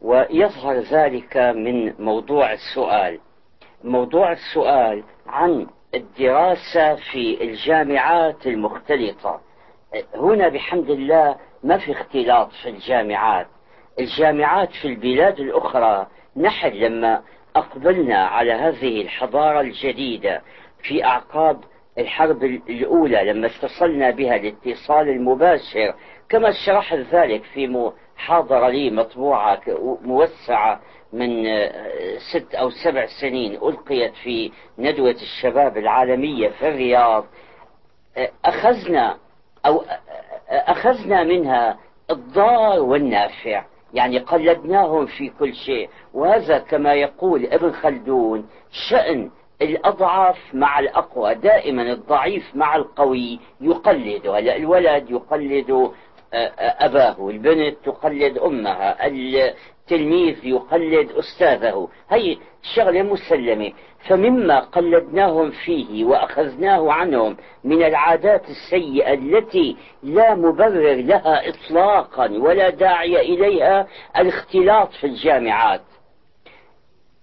ويظهر 0.00 0.78
ذلك 0.78 1.36
من 1.36 1.94
موضوع 2.04 2.52
السؤال. 2.52 3.20
موضوع 3.84 4.32
السؤال 4.32 5.04
عن 5.26 5.66
الدراسة 5.94 6.94
في 6.94 7.44
الجامعات 7.44 8.46
المختلطة. 8.46 9.40
هنا 10.14 10.48
بحمد 10.48 10.90
الله 10.90 11.36
ما 11.62 11.78
في 11.78 11.92
اختلاط 11.92 12.52
في 12.52 12.68
الجامعات. 12.68 13.46
الجامعات 14.00 14.72
في 14.72 14.88
البلاد 14.88 15.40
الأخرى 15.40 16.06
نحن 16.36 16.68
لما 16.68 17.22
أقبلنا 17.56 18.26
على 18.26 18.52
هذه 18.52 19.02
الحضارة 19.02 19.60
الجديدة 19.60 20.42
في 20.82 21.04
أعقاب 21.04 21.60
الحرب 21.98 22.44
الأولى 22.44 23.24
لما 23.32 23.46
اتصلنا 23.46 24.10
بها 24.10 24.36
الاتصال 24.36 25.08
المباشر 25.08 25.94
كما 26.28 26.50
شرحت 26.66 26.98
ذلك 26.98 27.42
في 27.42 27.92
محاضرة 28.16 28.68
لي 28.68 28.90
مطبوعة 28.90 29.60
موسعة 30.02 30.80
من 31.12 31.44
ست 32.32 32.54
أو 32.54 32.70
سبع 32.70 33.06
سنين 33.20 33.54
ألقيت 33.54 34.14
في 34.14 34.52
ندوة 34.78 35.10
الشباب 35.22 35.78
العالمية 35.78 36.48
في 36.48 36.68
الرياض. 36.68 37.26
أخذنا 38.44 39.18
أو 39.66 39.84
أخذنا 40.50 41.24
منها 41.24 41.78
الضار 42.10 42.80
والنافع 42.80 43.64
يعني 43.94 44.18
قلدناهم 44.18 45.06
في 45.06 45.30
كل 45.38 45.54
شيء. 45.54 45.88
وهذا 46.14 46.58
كما 46.58 46.94
يقول 46.94 47.46
ابن 47.46 47.72
خلدون 47.72 48.46
شأن 48.90 49.30
الأضعف 49.62 50.38
مع 50.54 50.78
الأقوى 50.78 51.34
دائما 51.34 51.82
الضعيف 51.82 52.50
مع 52.54 52.76
القوي 52.76 53.40
يقلد 53.60 54.26
هلا 54.26 54.56
الولد 54.56 55.10
يقلد 55.10 55.70
آه، 55.70 55.92
آه، 56.34 56.86
أباه 56.86 57.28
البنت 57.28 57.76
تقلد 57.84 58.38
أمها 58.38 59.06
تلميذ 59.90 60.44
يقلد 60.44 61.10
أستاذه. 61.10 61.88
هي 62.10 62.36
شغلة 62.76 63.02
مسلمة. 63.02 63.72
فمما 64.08 64.60
قلدناهم 64.60 65.50
فيه 65.50 66.04
وأخذناه 66.04 66.92
عنهم 66.92 67.36
من 67.64 67.82
العادات 67.82 68.42
السيئة 68.48 69.14
التي 69.14 69.76
لا 70.02 70.34
مبرر 70.34 70.94
لها 70.94 71.48
إطلاقا 71.48 72.30
ولا 72.30 72.70
داعي 72.70 73.20
إليها 73.20 73.86
الاختلاط 74.16 74.92
في 74.92 75.06
الجامعات. 75.06 75.82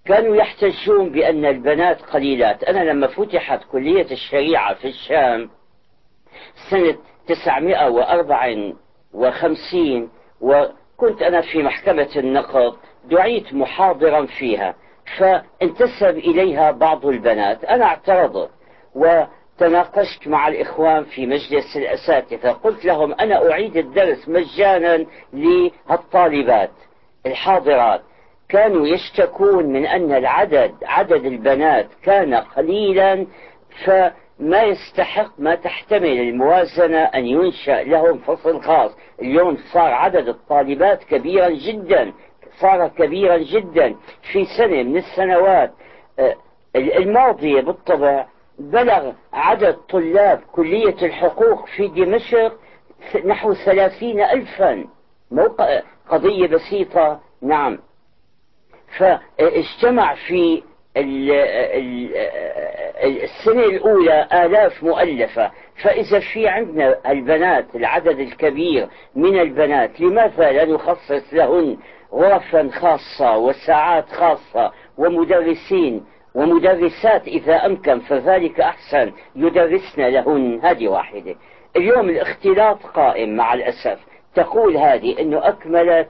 كانوا 0.04 0.36
يحتجون 0.36 1.10
بأن 1.10 1.44
البنات 1.44 2.02
قليلات. 2.02 2.64
أنا 2.64 2.90
لما 2.90 3.06
فتحت 3.06 3.60
كلية 3.72 4.10
الشريعة 4.10 4.74
في 4.74 4.88
الشام 4.88 5.50
سنة 6.70 6.96
954 7.26 10.08
وكنت 10.98 11.22
أنا 11.22 11.40
في 11.40 11.62
محكمة 11.62 12.08
النقض 12.16 12.76
دعيت 13.04 13.54
محاضرا 13.54 14.26
فيها 14.26 14.74
فانتسب 15.18 16.18
إليها 16.18 16.70
بعض 16.70 17.06
البنات 17.06 17.64
أنا 17.64 17.84
اعترضت 17.84 18.50
وتناقشت 18.94 20.28
مع 20.28 20.48
الإخوان 20.48 21.04
في 21.04 21.26
مجلس 21.26 21.76
الأساتذة 21.76 22.50
قلت 22.52 22.84
لهم 22.84 23.14
أنا 23.20 23.50
أعيد 23.50 23.76
الدرس 23.76 24.28
مجانا 24.28 25.06
للطالبات 25.32 26.70
الحاضرات. 27.26 28.00
كانوا 28.48 28.86
يشتكون 28.86 29.66
من 29.66 29.86
أن 29.86 30.12
العدد 30.12 30.74
عدد 30.82 31.24
البنات 31.24 31.86
كان 32.02 32.34
قليلا 32.34 33.26
فما 34.38 34.62
يستحق 34.62 35.30
ما 35.38 35.54
تحتمل 35.54 36.20
الموازنة 36.20 36.98
أن 36.98 37.26
ينشأ 37.26 37.82
لهم 37.82 38.18
فصل 38.18 38.60
خاص. 38.62 38.96
اليوم 39.22 39.58
صار 39.72 39.92
عدد 39.92 40.28
الطالبات 40.28 41.04
كبيرا 41.04 41.48
جدا 41.48 42.12
صار 42.60 42.88
كبيرا 42.88 43.36
جدا. 43.36 43.96
في 44.32 44.44
سنة 44.58 44.82
من 44.82 44.96
السنوات 44.96 45.72
آه، 46.18 46.36
الماضية 46.76 47.60
بالطبع 47.60 48.26
بلغ 48.58 49.12
عدد 49.32 49.76
طلاب 49.76 50.40
كلية 50.52 51.06
الحقوق 51.06 51.66
في 51.66 51.88
دمشق 51.88 52.52
نحو 53.24 53.54
ثلاثين 53.54 54.20
ألفا. 54.20 54.84
قضية 56.08 56.46
بسيطة. 56.46 57.20
نعم. 57.42 57.78
فاجتمع 58.98 60.14
في 60.14 60.62
السنة 63.04 63.64
الأولى 63.64 64.28
آلاف 64.32 64.82
مؤلفة 64.82 65.50
فإذا 65.82 66.20
في 66.32 66.48
عندنا 66.48 67.10
البنات 67.10 67.66
العدد 67.74 68.18
الكبير 68.18 68.88
من 69.16 69.40
البنات 69.40 70.00
لماذا 70.00 70.52
لا 70.52 70.64
نخصص 70.64 71.32
لهن 71.34 71.76
غرفا 72.12 72.68
خاصة 72.72 73.36
وساعات 73.36 74.08
خاصة 74.08 74.72
ومدرسين 74.98 76.04
ومدرسات 76.34 77.28
إذا 77.28 77.66
أمكن؟ 77.66 78.00
فذلك 78.00 78.60
أحسن 78.60 79.12
يدرسن 79.36 80.02
لهن. 80.02 80.60
هذه 80.62 80.88
واحدة. 80.88 81.34
اليوم 81.76 82.08
الاختلاط 82.08 82.82
قائم 82.86 83.36
مع 83.36 83.54
الأسف. 83.54 83.98
تقول 84.34 84.76
هذه 84.76 85.20
أنه 85.20 85.48
أكملت 85.48 86.08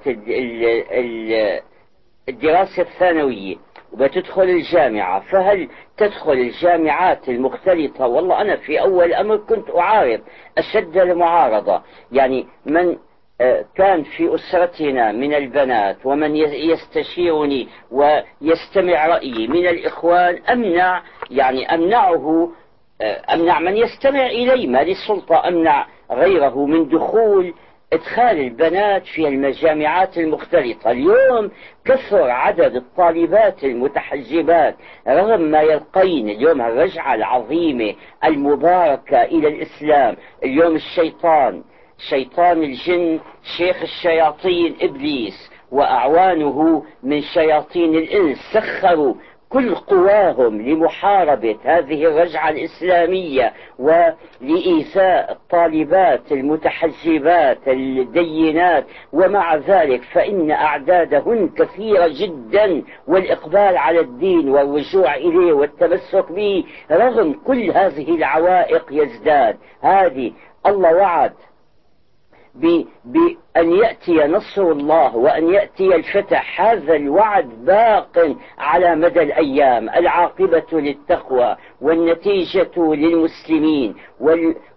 الدراسة 2.28 2.83
الثانوية. 2.83 3.57
وبتدخل 3.92 4.42
الجامعة. 4.42 5.21
فهل 5.21 5.68
تدخل 5.97 6.33
الجامعات 6.33 7.28
المختلطة؟ 7.28 8.07
والله 8.07 8.40
أنا 8.40 8.57
في 8.57 8.80
أول 8.80 9.14
أمر 9.14 9.37
كنت 9.37 9.71
أعارض 9.71 10.21
أشد 10.59 10.97
المعارضة. 10.97 11.83
يعني 12.12 12.47
من 12.66 12.97
آه، 13.40 13.64
كان 13.75 14.02
في 14.02 14.35
أسرتنا 14.35 15.12
من 15.12 15.35
البنات 15.35 15.97
ومن 16.04 16.37
يستشيرني 16.37 17.68
ويستمع 17.90 19.07
رأيي. 19.07 19.47
من 19.47 19.66
الإخوان 19.66 20.42
أمنع 20.52 21.02
يعني 21.30 21.75
أمنعه 21.75 22.50
آه، 23.00 23.35
أمنع 23.35 23.61
من 23.61 23.76
يستمع 23.76 24.26
إلي. 24.26 24.66
ما 24.66 24.83
للسلطة 24.83 25.49
أمنع 25.49 25.87
غيره 26.11 26.66
من 26.66 26.88
دخول 26.88 27.54
إدخال 27.92 28.40
البنات 28.40 29.07
في 29.07 29.28
المجامعات 29.28 30.18
المختلطة. 30.18 30.90
اليوم 30.90 31.50
كثر 31.85 32.30
عدد 32.30 32.76
الطالبات 32.76 33.64
المتحجبات 33.64 34.76
رغم 35.09 35.40
ما 35.40 35.61
يلقين 35.61 36.28
اليوم 36.28 36.61
الرجعة 36.62 37.14
العظيمة 37.14 37.95
المباركة 38.25 39.23
إلى 39.23 39.49
الإسلام. 39.49 40.16
اليوم 40.45 40.76
الشيطان 40.76 41.62
شيطان 42.11 42.62
الجن 42.62 43.20
شيخ 43.57 43.83
الشياطين 43.83 44.77
إبليس 44.81 45.51
وأعوانه 45.72 46.85
من 47.03 47.22
شياطين 47.22 47.94
الإنس. 47.94 48.38
سخروا 48.53 49.14
كل 49.50 49.74
قواهم 49.74 50.62
لمحاربة 50.62 51.56
هذه 51.64 52.04
الرجعة 52.04 52.48
الإسلامية 52.50 53.52
ولإيذاء 53.78 55.32
الطالبات 55.32 56.32
المتحجبات 56.32 57.68
الدينات 57.68 58.84
ومع 59.12 59.56
ذلك 59.56 60.02
فإن 60.02 60.50
أعدادهن 60.50 61.48
كثيرة 61.48 62.08
جدا 62.20 62.82
والإقبال 63.06 63.76
على 63.76 64.00
الدين 64.00 64.48
والرجوع 64.48 65.14
إليه 65.14 65.52
والتمسك 65.52 66.32
به 66.32 66.64
رغم 66.90 67.32
كل 67.46 67.70
هذه 67.70 68.14
العوائق 68.14 68.84
يزداد. 68.90 69.56
هذه 69.82 70.32
الله 70.66 70.96
وعد. 70.96 71.32
بأن 72.54 73.72
يأتي 73.72 74.12
نصر 74.12 74.62
الله 74.62 75.16
وأن 75.16 75.54
يأتي 75.54 75.94
الفتح. 75.94 76.61
هذا 76.61 76.96
الوعد 76.96 77.48
باق 77.64 78.37
على 78.58 78.96
مدى 78.96 79.22
الأيام. 79.22 79.88
العاقبة 79.88 80.66
للتقوى. 80.72 81.56
والنتيجة 81.80 82.70
للمسلمين 82.76 83.94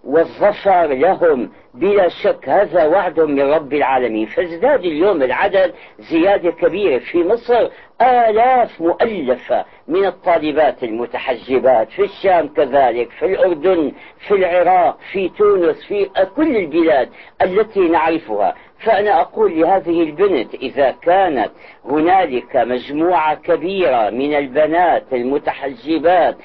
والظفر 0.03 0.85
لهم 0.87 1.51
بلا 1.73 2.07
شك 2.09 2.49
هذا 2.49 2.85
وعد 2.85 3.19
من 3.19 3.41
رب 3.41 3.73
العالمين. 3.73 4.25
فازداد 4.25 4.79
اليوم 4.79 5.23
العدد 5.23 5.73
زيادة 5.99 6.51
كبيرة 6.51 6.99
في 6.99 7.23
مصر 7.23 7.69
آلاف 8.01 8.81
مؤلفة 8.81 9.65
من 9.87 10.05
الطالبات 10.05 10.83
المتحجبات 10.83 11.89
في 11.89 12.01
الشام 12.03 12.47
كذلك 12.47 13.09
في 13.11 13.25
الأردن 13.25 13.91
في 14.27 14.33
العراق 14.33 14.97
في 15.11 15.29
تونس 15.29 15.83
في 15.83 16.09
كل 16.35 16.57
البلاد 16.57 17.09
التي 17.41 17.79
نعرفها. 17.79 18.55
فأنا 18.79 19.21
أقول 19.21 19.61
لهذه 19.61 20.03
البنت 20.03 20.53
إذا 20.53 20.91
كانت 20.91 21.51
هنالك 21.85 22.55
مجموعة 22.55 23.35
كبيرة 23.35 24.09
من 24.09 24.33
البنات 24.33 25.03
المتحجبات 25.13 26.37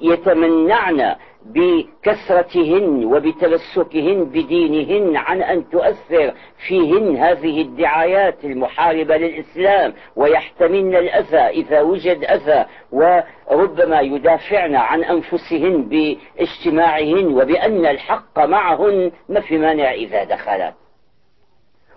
يتمنعن 0.00 1.14
بكثرتهن 1.46 3.04
وبتمسكهن 3.04 4.24
بدينهن 4.24 5.16
عن 5.16 5.42
أن 5.42 5.70
تؤثر 5.70 6.34
فيهن 6.68 7.16
هذه 7.16 7.62
الدعايات 7.62 8.44
المحاربة 8.44 9.16
للإسلام 9.16 9.94
ويحتملن 10.16 10.96
الأذى 10.96 11.36
إذا 11.36 11.80
وجد 11.80 12.24
أذى 12.24 12.64
وربما 12.92 14.00
يدافعن 14.00 14.76
عن 14.76 15.04
أنفسهن 15.04 15.88
باجتماعهن 15.88 17.26
وبأن 17.26 17.86
الحق 17.86 18.38
معهن 18.38 19.12
ما 19.28 19.40
في 19.40 19.58
مانع 19.58 19.92
إذا 19.92 20.24
دخلت. 20.24 20.74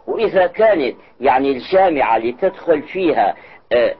وإذا 0.07 0.47
كانت 0.47 0.95
يعني 1.21 1.51
الجامعة 1.51 2.17
لتدخل 2.17 2.81
فيها 2.81 3.35
آه 3.71 3.95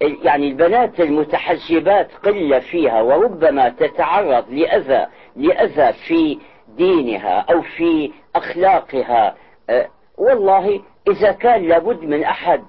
يعني 0.00 0.48
البنات 0.48 1.00
المتحجبات 1.00 2.08
قلة 2.24 2.58
فيها 2.58 3.00
وربما 3.00 3.68
تتعرض 3.68 4.44
لأذى 4.50 5.06
لأذى 5.36 5.92
في 5.92 6.38
دينها 6.68 7.46
أو 7.50 7.62
في 7.62 8.12
أخلاقها. 8.34 9.36
أه 9.70 9.88
والله 10.18 10.80
إذا 11.08 11.32
كان 11.32 11.68
لابد 11.68 12.02
من 12.02 12.24
أحد 12.24 12.62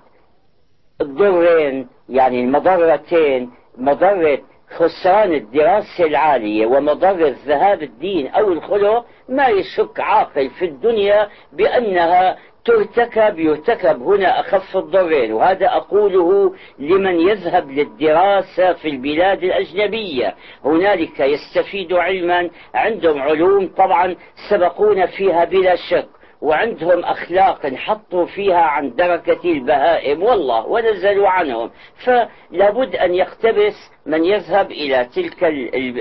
الضرين 1.01 1.87
يعني 2.09 2.43
المضرتين 2.43 3.51
مضرة 3.77 4.39
خسران 4.69 5.33
الدراسة 5.33 6.05
العالية 6.05 6.65
ومضرة 6.65 7.35
ذهاب 7.45 7.83
الدين 7.83 8.27
أو 8.27 8.51
الخلق 8.51 9.05
ما 9.29 9.47
يشك 9.47 9.99
عاقل 9.99 10.49
في 10.49 10.65
الدنيا 10.65 11.29
بأنها 11.53 12.37
ترتكب 12.67 13.39
يرتكب. 13.39 14.01
هنا 14.01 14.39
أخف 14.39 14.77
الضرين 14.77 15.34
وهذا 15.34 15.67
أقوله 15.67 16.53
لمن 16.80 17.19
يذهب 17.19 17.71
للدراسة 17.71 18.73
في 18.73 18.88
البلاد 18.88 19.43
الأجنبية. 19.43 20.36
هنالك 20.65 21.19
يستفيد 21.19 21.93
علما 21.93 22.49
عندهم 22.73 23.21
علوم 23.21 23.67
طبعا 23.77 24.15
سبقونا 24.49 25.06
فيها 25.06 25.45
بلا 25.45 25.75
شك 25.75 26.08
وعندهم 26.41 27.03
أخلاق 27.03 27.67
حطوا 27.67 28.25
فيها 28.25 28.62
عن 28.62 28.95
دركة 28.95 29.51
البهائم. 29.51 30.23
والله 30.23 30.65
ونزلوا 30.67 31.30
عنهم. 31.30 31.71
فلابد 32.06 32.95
أن 32.95 33.13
يقتبس 33.13 33.91
من 34.06 34.23
يذهب 34.25 34.71
إلى 34.71 35.06
تلك 35.15 35.43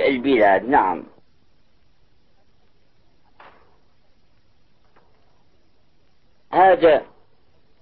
البلاد. 0.08 0.68
نعم. 0.68 1.15
هذا 6.56 7.02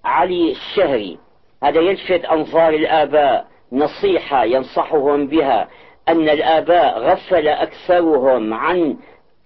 علي 0.04 0.52
الشهري. 0.52 1.18
هذا 1.62 1.80
يلفت 1.80 2.24
أنظار 2.24 2.68
الآباء. 2.68 3.46
نصيحة 3.72 4.44
ينصحهم 4.44 5.26
بها 5.26 5.68
أن 6.08 6.28
الآباء 6.28 6.98
غفل 6.98 7.48
أكثرهم 7.48 8.54
عن 8.54 8.96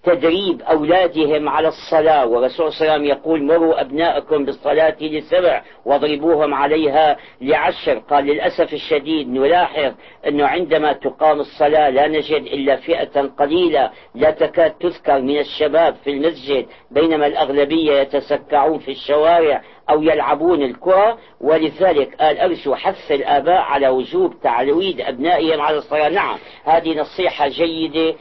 تدريب 0.08 0.62
أولادهم 0.62 1.48
على 1.48 1.68
الصلاة 1.68 2.26
والرسول 2.26 2.72
صلى 2.72 2.82
الله 2.82 2.92
عليه 2.92 3.04
وسلم 3.04 3.18
يقول 3.18 3.42
مروا 3.42 3.80
أبناءكم 3.80 4.44
بالصلاة 4.44 4.96
لسبع 5.00 5.62
واضربوهم 5.84 6.54
عليها 6.54 7.16
لعشر. 7.40 7.98
قال 7.98 8.24
للأسف 8.24 8.72
الشديد 8.72 9.28
نلاحظ 9.28 9.92
أنه 10.26 10.46
عندما 10.46 10.92
تقام 10.92 11.40
الصلاة 11.40 11.90
لا 11.90 12.08
نجد 12.08 12.42
إلا 12.42 12.76
فئة 12.76 13.20
قليلة 13.38 13.90
لا 14.14 14.30
تكاد 14.30 14.70
تذكر 14.70 15.20
من 15.20 15.38
الشباب 15.38 15.94
في 16.04 16.10
المسجد 16.10 16.66
بينما 16.90 17.26
الأغلبية 17.26 18.00
يتسكعون 18.00 18.78
في 18.78 18.90
الشوارع 18.90 19.62
أو 19.90 20.02
يلعبون 20.02 20.62
الكرة 20.62 21.18
ولذلك 21.40 22.14
قال 22.14 22.38
أرجو 22.38 22.74
حث 22.74 23.12
الآباء 23.12 23.60
على 23.60 23.88
وجوب 23.88 24.40
تعويد 24.42 25.00
أبنائهم 25.00 25.60
على 25.60 25.78
الصلاة. 25.78 26.08
نعم 26.08 26.38
هذه 26.64 27.00
نصيحة 27.00 27.48
جيدة 27.48 28.14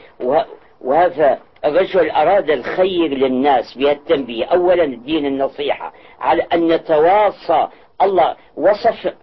وهذا 0.80 1.38
الرجل 1.64 2.10
أراد 2.10 2.50
الخير 2.50 3.10
للناس 3.10 3.78
بهالتنبيه 3.78 4.44
أولا 4.44 4.84
الدين 4.84 5.26
النصيحة. 5.26 5.92
على 6.20 6.42
أن 6.42 6.68
نتواصى. 6.68 7.68
الله 8.02 8.36
وصف 8.56 9.14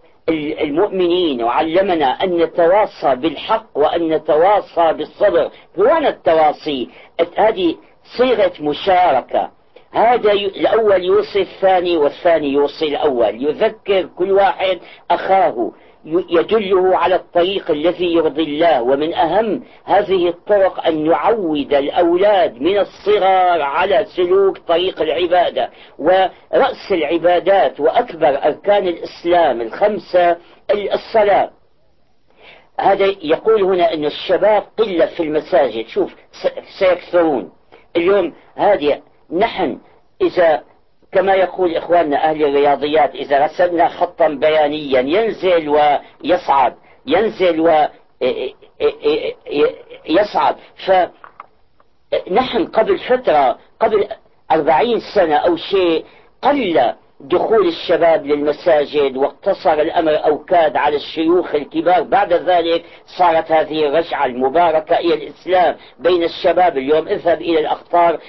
المؤمنين 0.62 1.44
وعلمنا 1.44 2.06
أن 2.06 2.38
نتواصى 2.38 3.16
بالحق 3.16 3.66
وأن 3.76 4.10
نتواصى 4.10 4.94
بالصبر. 4.94 5.50
وين 5.78 6.06
التواصي؟ 6.06 6.90
هذه 7.38 7.76
صيغة 8.18 8.52
مشاركة. 8.60 9.50
هذا 9.92 10.32
الأول 10.32 11.04
يوصي 11.04 11.42
الثاني 11.42 11.98
والثاني 11.98 12.48
يوصي 12.48 12.86
الأول. 12.86 13.44
يذكر 13.44 14.10
كل 14.18 14.32
واحد 14.32 14.80
أخاه. 15.12 15.72
يدله 16.06 16.98
على 16.98 17.16
الطريق 17.16 17.72
الذي 17.72 18.14
يرضي 18.14 18.44
الله 18.44 18.82
ومن 18.82 19.14
أهم 19.14 19.64
هذه 19.86 20.30
الطرق 20.30 20.88
أن 20.88 21.10
نعود 21.10 21.74
الأولاد 21.74 22.62
من 22.62 22.78
الصغر 22.78 23.62
على 23.62 24.06
سلوك 24.16 24.58
طريق 24.58 25.02
العبادة. 25.02 25.70
ورأس 26.00 26.92
العبادات 26.92 27.80
وأكبر 27.80 28.46
أركان 28.46 28.88
الإسلام 28.88 29.62
الخمسة 29.62 30.38
الصلاة. 30.94 31.50
هذا 32.80 33.06
يقول 33.06 33.64
هنا 33.64 33.94
أن 33.94 34.06
الشباب 34.06 34.64
قلة 34.78 35.06
في 35.06 35.24
المساجد. 35.24 35.88
شوف 35.88 36.16
سيكثرون. 36.80 37.52
اليوم 37.96 38.34
هذه 38.56 39.02
نحن 39.32 39.80
إذا 40.22 40.64
كما 41.16 41.34
يقول 41.34 41.76
إخواننا 41.76 42.30
أهل 42.30 42.44
الرياضيات 42.44 43.16
إذا 43.16 43.46
رسمنا 43.46 43.88
خطا 43.88 44.28
بيانيا 44.28 45.00
ينزل 45.02 45.70
ويصعد 45.70 46.76
ينزل 47.06 47.60
ويصعد 50.10 50.56
فنحن 50.86 52.66
قبل 52.66 52.98
فترة 53.00 53.58
قبل 53.80 54.08
أربعين 54.52 55.00
سنة 55.16 55.36
أو 55.36 55.56
شيء 55.56 56.06
قل 56.42 56.94
دخول 57.28 57.68
الشباب 57.68 58.26
للمساجد 58.26 59.18
واقتصر 59.18 59.74
الأمر 59.74 60.26
أو 60.26 60.44
كاد 60.44 60.76
على 60.78 60.96
الشيوخ 60.96 61.56
الكبار. 61.56 62.02
بعد 62.02 62.34
ذلك 62.34 62.86
صارت 63.18 63.52
هذه 63.52 63.88
الرجعة 63.88 64.26
المباركة 64.26 64.98
إلى 64.98 65.14
الإسلام 65.14 65.76
بين 66.00 66.24
الشباب. 66.24 66.78
اليوم 66.78 67.08
اذهب 67.08 67.42
إلى 67.42 67.60
الأخطار 67.60 68.20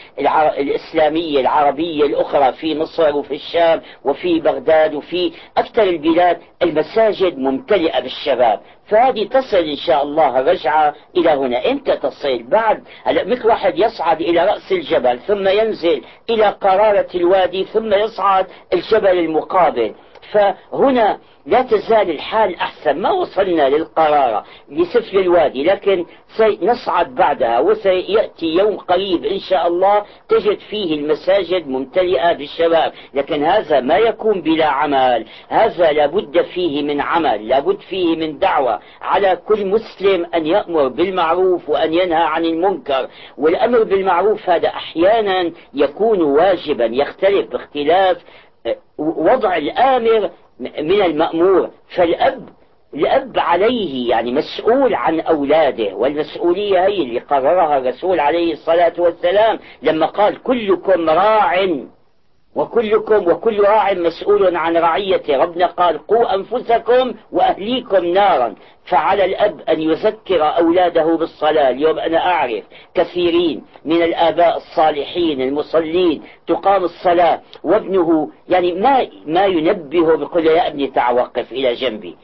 الإسلامية 0.58 1.40
العربية 1.40 2.04
الأخرى 2.04 2.52
في 2.52 2.78
مصر 2.78 3.16
وفي 3.16 3.34
الشام 3.34 3.82
وفي 4.04 4.40
بغداد 4.40 4.94
وفي 4.94 5.32
أكثر 5.56 5.82
البلاد. 5.82 6.38
المساجد 6.62 7.38
ممتلئة 7.38 8.00
بالشباب. 8.00 8.60
فهذه 8.88 9.28
تصل 9.28 9.56
إن 9.56 9.76
شاء 9.76 10.02
الله 10.02 10.40
رجعة 10.40 10.94
إلى 11.16 11.30
هنا. 11.30 11.70
إمتى 11.70 11.96
تصل؟ 11.96 12.42
بعد. 12.42 12.84
هلا 13.04 13.24
مثل 13.24 13.46
واحد 13.46 13.78
يصعد 13.78 14.20
إلى 14.20 14.44
رأس 14.44 14.72
الجبل 14.72 15.18
ثم 15.18 15.48
ينزل 15.48 16.02
إلى 16.30 16.46
قرارة 16.46 17.06
الوادي 17.14 17.64
ثم 17.64 17.94
يصعد 17.94 18.46
الجبل 18.86 19.18
المقابل 19.18 19.94
فهنا 20.32 21.18
لا 21.46 21.62
تزال 21.62 22.10
الحال 22.10 22.56
أحسن. 22.56 23.00
ما 23.00 23.10
وصلنا 23.10 23.68
للقرارة 23.68 24.44
لسفل 24.70 25.18
الوادي 25.18 25.64
لكن 25.64 26.06
سنصعد 26.36 27.14
بعدها 27.14 27.58
وسيأتي 27.58 28.46
يوم 28.46 28.76
قريب 28.76 29.24
إن 29.24 29.38
شاء 29.38 29.66
الله. 29.66 30.04
تجد 30.28 30.58
فيه 30.58 30.94
المساجد 30.94 31.68
ممتلئة 31.68 32.32
بالشباب 32.32 32.92
لكن 33.14 33.44
هذا 33.44 33.80
ما 33.80 33.96
يكون 33.96 34.40
بلا 34.40 34.66
عمل. 34.66 35.26
هذا 35.48 35.92
لابد 35.92 36.42
فيه 36.42 36.82
من 36.82 37.00
عمل 37.00 37.48
لابد 37.48 37.78
فيه 37.80 38.16
من 38.16 38.38
دعوة. 38.38 38.80
على 39.02 39.38
كل 39.48 39.66
مسلم 39.66 40.26
أن 40.34 40.46
يأمر 40.46 40.88
بالمعروف 40.88 41.68
وأن 41.68 41.94
ينهى 41.94 42.22
عن 42.22 42.44
المنكر 42.44 43.08
والأمر 43.38 43.82
بالمعروف 43.82 44.50
هذا 44.50 44.68
أحيانا 44.68 45.52
يكون 45.74 46.22
واجبا 46.22 46.84
يختلف 46.84 47.50
باختلاف 47.50 48.16
وضع 48.98 49.56
الآمر 49.56 50.30
من 50.60 51.02
المأمور 51.02 51.70
فالأب 51.96 52.48
الأب 52.94 53.38
عليه 53.38 54.10
يعني 54.10 54.32
مسؤول 54.32 54.94
عن 54.94 55.20
أولاده 55.20 55.94
والمسؤولية 55.94 56.86
هي 56.86 57.02
اللي 57.02 57.20
قررها 57.20 57.78
الرسول 57.78 58.20
عليه 58.20 58.52
الصلاة 58.52 58.92
والسلام 58.98 59.58
لما 59.82 60.06
قال 60.06 60.42
كلكم 60.42 61.10
راع. 61.10 61.68
وكلكم 62.56 63.28
وكل 63.28 63.60
راع 63.60 63.92
مسؤول 63.92 64.56
عن 64.56 64.76
رعيته. 64.76 65.36
ربنا 65.36 65.66
قال 65.66 66.06
قوا 66.06 66.34
أنفسكم 66.34 67.14
وأهليكم 67.32 68.04
نارا. 68.04 68.54
فعلى 68.84 69.24
الأب 69.24 69.60
أن 69.60 69.80
يذكر 69.80 70.42
أولاده 70.42 71.16
بالصلاة. 71.16 71.70
اليوم 71.70 71.98
أنا 71.98 72.18
أعرف 72.18 72.64
كثيرين 72.94 73.62
من 73.84 74.02
الآباء 74.02 74.56
الصالحين 74.56 75.40
المصلين 75.40 76.22
تقام 76.46 76.84
الصلاة 76.84 77.40
وابنه 77.64 78.30
يعني 78.48 78.72
ما 78.72 79.06
ما 79.26 79.44
ينبه 79.44 80.16
بقول 80.16 80.46
يا 80.46 80.68
ابني 80.68 80.86
تعال 80.86 81.16
وقف 81.16 81.52
إلى 81.52 81.74
جنبي. 81.74 82.16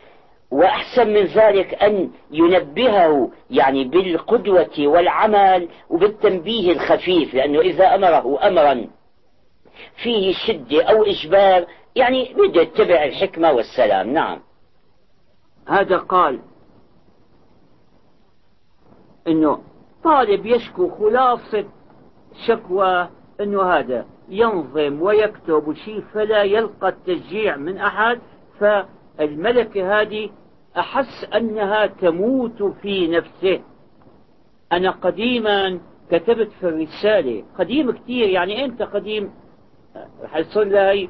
وأحسن 0.51 1.09
من 1.09 1.25
ذلك 1.25 1.83
أن 1.83 2.11
ينبهه 2.31 3.31
يعني 3.51 3.85
بالقدوة 3.85 4.79
والعمل 4.79 5.69
وبالتنبيه 5.91 6.73
الخفيف. 6.73 7.35
لأنه 7.35 7.61
إذا 7.61 7.95
أمره 7.95 8.49
أمرا 8.49 8.87
فيه 10.03 10.35
شدة 10.47 10.85
أو 10.85 11.05
إجبار 11.05 11.67
يعني 11.97 12.35
بده 12.35 12.61
يتبع 12.61 13.05
الحكمة 13.05 13.53
والسلام. 13.53 14.13
نعم. 14.13 14.41
هذا 15.69 15.97
قال 15.97 16.41
إنه 19.29 19.59
طالب 20.05 20.47
يشكو 20.47 20.91
خلاصة 20.91 21.65
شكوى 22.47 23.09
إنه 23.41 23.63
هذا 23.63 24.07
ينظم 24.29 25.03
ويكتب 25.03 25.69
وشيء 25.69 26.01
فلا 26.01 26.43
يلقى 26.43 26.89
التشجيع 26.89 27.57
من 27.57 27.79
أحد. 27.79 28.21
فالملكة 28.61 30.01
هذه 30.01 30.31
أحس 30.79 31.25
أنها 31.35 31.87
تموت 31.87 32.63
في 32.63 33.09
نفسه. 33.09 33.61
أنا 34.73 34.91
قديما 34.91 35.81
كتبت 36.11 36.51
في 36.61 36.69
الرسالة 36.69 37.45
قديم 37.59 37.91
كثير 37.91 38.29
يعني 38.29 38.65
انت 38.65 38.83
قديم؟ 38.83 39.31
حيصير 40.25 40.65
لها 40.65 41.09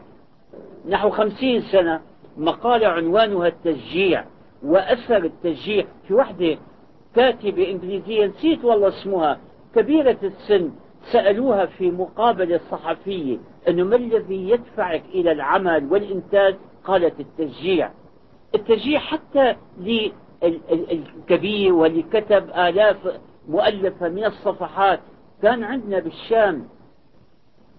نحو 0.88 1.10
خمسين 1.10 1.60
سنة. 1.60 2.00
مقالة 2.36 2.88
عنوانها 2.88 3.46
التشجيع 3.46 4.24
وأثر 4.62 5.16
التشجيع 5.16 5.86
في 6.08 6.14
وحدة 6.14 6.58
كاتبة 7.14 7.70
إنجليزية 7.70 8.26
نسيت 8.26 8.64
والله 8.64 8.88
اسمها 8.88 9.38
كبيرة 9.74 10.16
السن 10.22 10.70
سألوها 11.12 11.66
في 11.66 11.90
مقابلة 11.90 12.60
صحفية 12.70 13.38
أنه 13.68 13.84
ما 13.84 13.96
الذي 13.96 14.50
يدفعك 14.50 15.02
إلى 15.14 15.32
العمل 15.32 15.92
والإنتاج؟ 15.92 16.56
قالت 16.84 17.20
التشجيع. 17.20 17.90
التشجيع 18.54 19.00
حتى 19.00 19.56
للكبير 20.42 21.72
واللي 21.72 22.02
كتب 22.02 22.50
آلاف 22.50 23.20
مؤلفة 23.48 24.08
من 24.08 24.24
الصفحات. 24.24 25.00
كان 25.42 25.64
عندنا 25.64 25.98
بالشام 25.98 26.68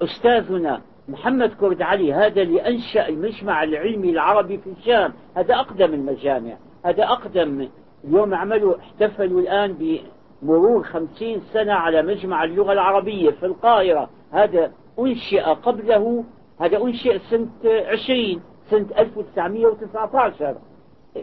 أستاذنا 0.01 0.81
محمد 1.07 1.53
كرد 1.53 1.81
علي 1.81 2.13
هذا 2.13 2.41
اللي 2.41 2.67
أنشأ 2.67 3.07
المجمع 3.07 3.63
العلمي 3.63 4.09
العربي 4.09 4.57
في 4.57 4.69
الشام. 4.69 5.13
هذا 5.37 5.55
أقدم 5.55 5.93
المجامع. 5.93 6.53
هذا 6.85 7.03
أقدم. 7.03 7.67
اليوم 8.03 8.33
عملوا 8.33 8.75
احتفلوا 8.79 9.41
الآن 9.41 9.99
بمرور 10.43 10.83
خمسين 10.83 11.39
سنة 11.39 11.73
على 11.73 12.01
مجمع 12.01 12.43
اللغة 12.43 12.73
العربية 12.73 13.31
في 13.31 13.45
القاهرة. 13.45 14.09
هذا 14.31 14.71
أنشئ 14.99 15.41
قبله 15.41 16.23
هذا 16.59 16.77
أنشئ 16.77 17.19
سنة 17.19 17.49
عشرين 17.65 18.41
سنة 18.69 18.87
1919 18.97 20.55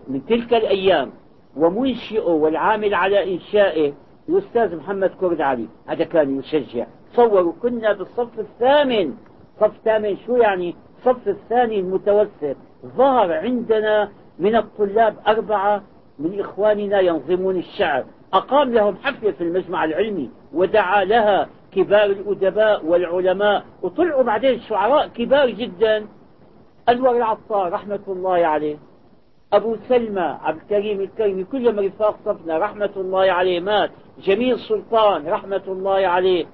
من 0.08 0.26
تلك 0.26 0.54
الأيام 0.54 1.10
ومنشئه 1.56 2.30
والعامل 2.30 2.94
على 2.94 3.34
إنشائه 3.34 3.92
الأستاذ 4.28 4.76
محمد 4.76 5.10
كرد 5.20 5.40
علي. 5.40 5.66
هذا 5.86 6.04
كان 6.04 6.38
يشجع. 6.38 6.86
تصوروا 7.12 7.52
كنا 7.62 7.92
بالصف 7.92 8.38
الثامن. 8.38 9.14
صف 9.60 9.72
ثامن 9.84 10.16
شو 10.26 10.36
يعني؟ 10.36 10.74
الصف 10.98 11.28
الثاني 11.28 11.80
المتوسط. 11.80 12.56
ظهر 12.86 13.32
عندنا 13.32 14.10
من 14.38 14.56
الطلاب 14.56 15.16
أربعة 15.28 15.82
من 16.18 16.40
إخواننا 16.40 17.00
ينظمون 17.00 17.56
الشعر. 17.56 18.04
أقام 18.32 18.72
لهم 18.72 18.96
حفلة 18.96 19.30
في 19.30 19.44
المجمع 19.44 19.84
العلمي 19.84 20.30
ودعا 20.52 21.04
لها 21.04 21.48
كبار 21.72 22.04
الأدباء 22.04 22.86
والعلماء. 22.86 23.64
وطلعوا 23.82 24.22
بعدين 24.22 24.60
شعراء 24.60 25.08
كبار 25.08 25.50
جدا. 25.50 26.06
أنور 26.88 27.16
العطار 27.16 27.72
رحمة 27.72 28.00
الله 28.08 28.46
عليه. 28.46 28.76
أبو 29.52 29.76
سلمى 29.88 30.38
عبد 30.42 30.60
الكريم 30.60 31.00
الكريمي 31.00 31.44
كلهم 31.44 31.78
رفاق 31.78 32.16
صفنا 32.24 32.58
رحمة 32.58 32.90
الله 32.96 33.32
عليه 33.32 33.60
مات. 33.60 33.90
جميل 34.22 34.58
سلطان 34.58 35.28
رحمة 35.28 35.62
الله 35.68 36.06
عليه. 36.06 36.46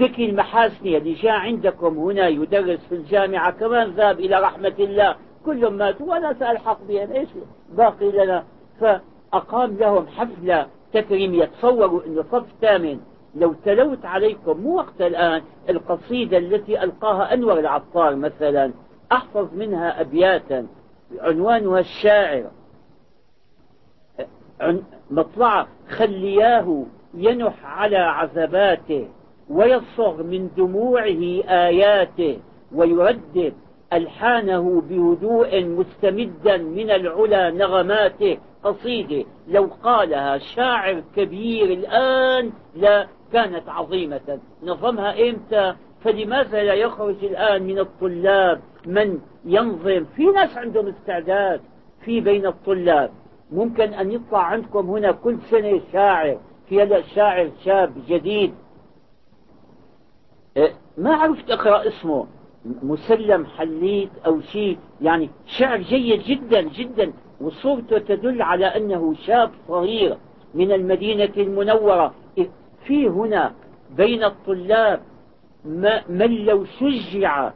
زكي 0.00 0.30
المحاسني 0.30 0.96
اللي 0.96 1.12
جاء 1.12 1.32
عندكم 1.32 1.98
هنا 1.98 2.28
يدرس 2.28 2.80
في 2.88 2.94
الجامعة 2.94 3.50
كمان 3.50 3.90
ذهب 3.90 4.20
إلى 4.20 4.40
رحمة 4.40 4.74
الله. 4.78 5.16
كلهم 5.44 5.72
ماتوا 5.72 6.06
وأنا 6.06 6.34
سألحق 6.38 6.78
بهم. 6.88 7.12
إيش 7.12 7.28
باقي 7.72 8.10
لنا؟ 8.10 8.44
فأقام 8.80 9.76
لهم 9.76 10.06
حفلة 10.06 10.66
تكريمية. 10.92 11.44
تصوروا 11.44 12.06
أنه 12.06 12.24
صف 12.32 12.46
ثامن. 12.60 13.00
لو 13.34 13.52
تلوت 13.52 14.04
عليكم 14.04 14.60
مو 14.60 14.76
وقت 14.76 15.00
الآن 15.00 15.42
القصيدة 15.68 16.38
التي 16.38 16.82
ألقاها 16.82 17.34
أنور 17.34 17.58
العطار 17.58 18.16
مثلا 18.16 18.72
أحفظ 19.12 19.54
منها 19.54 20.00
أبياتا. 20.00 20.66
عنوانها 21.20 21.78
الشاعر. 21.78 22.50
مطلع 25.10 25.66
خلياه 25.88 26.84
ينح 27.14 27.66
على 27.66 27.96
عذباته 27.96 29.08
ويصغ 29.50 30.22
من 30.22 30.50
دموعه 30.56 31.42
آياته 31.48 32.38
ويردد 32.74 33.54
ألحانه 33.92 34.80
بهدوء 34.80 35.64
مستمدا 35.64 36.56
من 36.56 36.90
العلا 36.90 37.50
نغماته 37.50 38.38
قصيدة. 38.64 39.24
لو 39.48 39.70
قالها 39.82 40.38
شاعر 40.38 41.02
كبير 41.16 41.72
الآن 41.72 42.52
لا 42.76 43.06
كانت 43.32 43.68
عظيمة. 43.68 44.38
نظمها 44.62 45.30
إمتى؟ 45.30 45.74
فلماذا 46.04 46.62
لا 46.62 46.74
يخرج 46.74 47.24
الآن 47.24 47.62
من 47.62 47.78
الطلاب 47.78 48.60
من 48.86 49.18
ينظم؟ 49.44 50.04
في 50.04 50.24
ناس 50.24 50.56
عندهم 50.56 50.86
استعداد 50.86 51.60
في 52.04 52.20
بين 52.20 52.46
الطلاب. 52.46 53.10
ممكن 53.52 53.94
أن 53.94 54.12
يطلع 54.12 54.42
عندكم 54.42 54.90
هنا 54.90 55.12
كل 55.12 55.38
سنة 55.50 55.80
شاعر. 55.92 56.38
في 56.68 56.82
هذا 56.82 57.00
شاعر 57.00 57.50
شاب 57.64 57.92
جديد 58.08 58.54
ما 60.98 61.14
عرفت 61.14 61.50
أقرأ 61.50 61.88
اسمه. 61.88 62.26
مسلم 62.82 63.46
حليت 63.46 64.10
أو 64.26 64.40
شيء. 64.40 64.78
يعني 65.00 65.30
شعر 65.46 65.76
جيد 65.76 66.22
جدا 66.22 66.60
جدا. 66.60 67.12
وصورته 67.40 67.98
تدل 67.98 68.42
على 68.42 68.66
أنه 68.66 69.14
شاب 69.14 69.50
صغير 69.68 70.16
من 70.54 70.72
المدينة 70.72 71.32
المنورة. 71.36 72.14
إيه، 72.38 72.48
في 72.84 73.08
هنا 73.08 73.52
بين 73.96 74.24
الطلاب 74.24 75.00
من 76.08 76.44
لو 76.44 76.64
شجع 76.64 77.50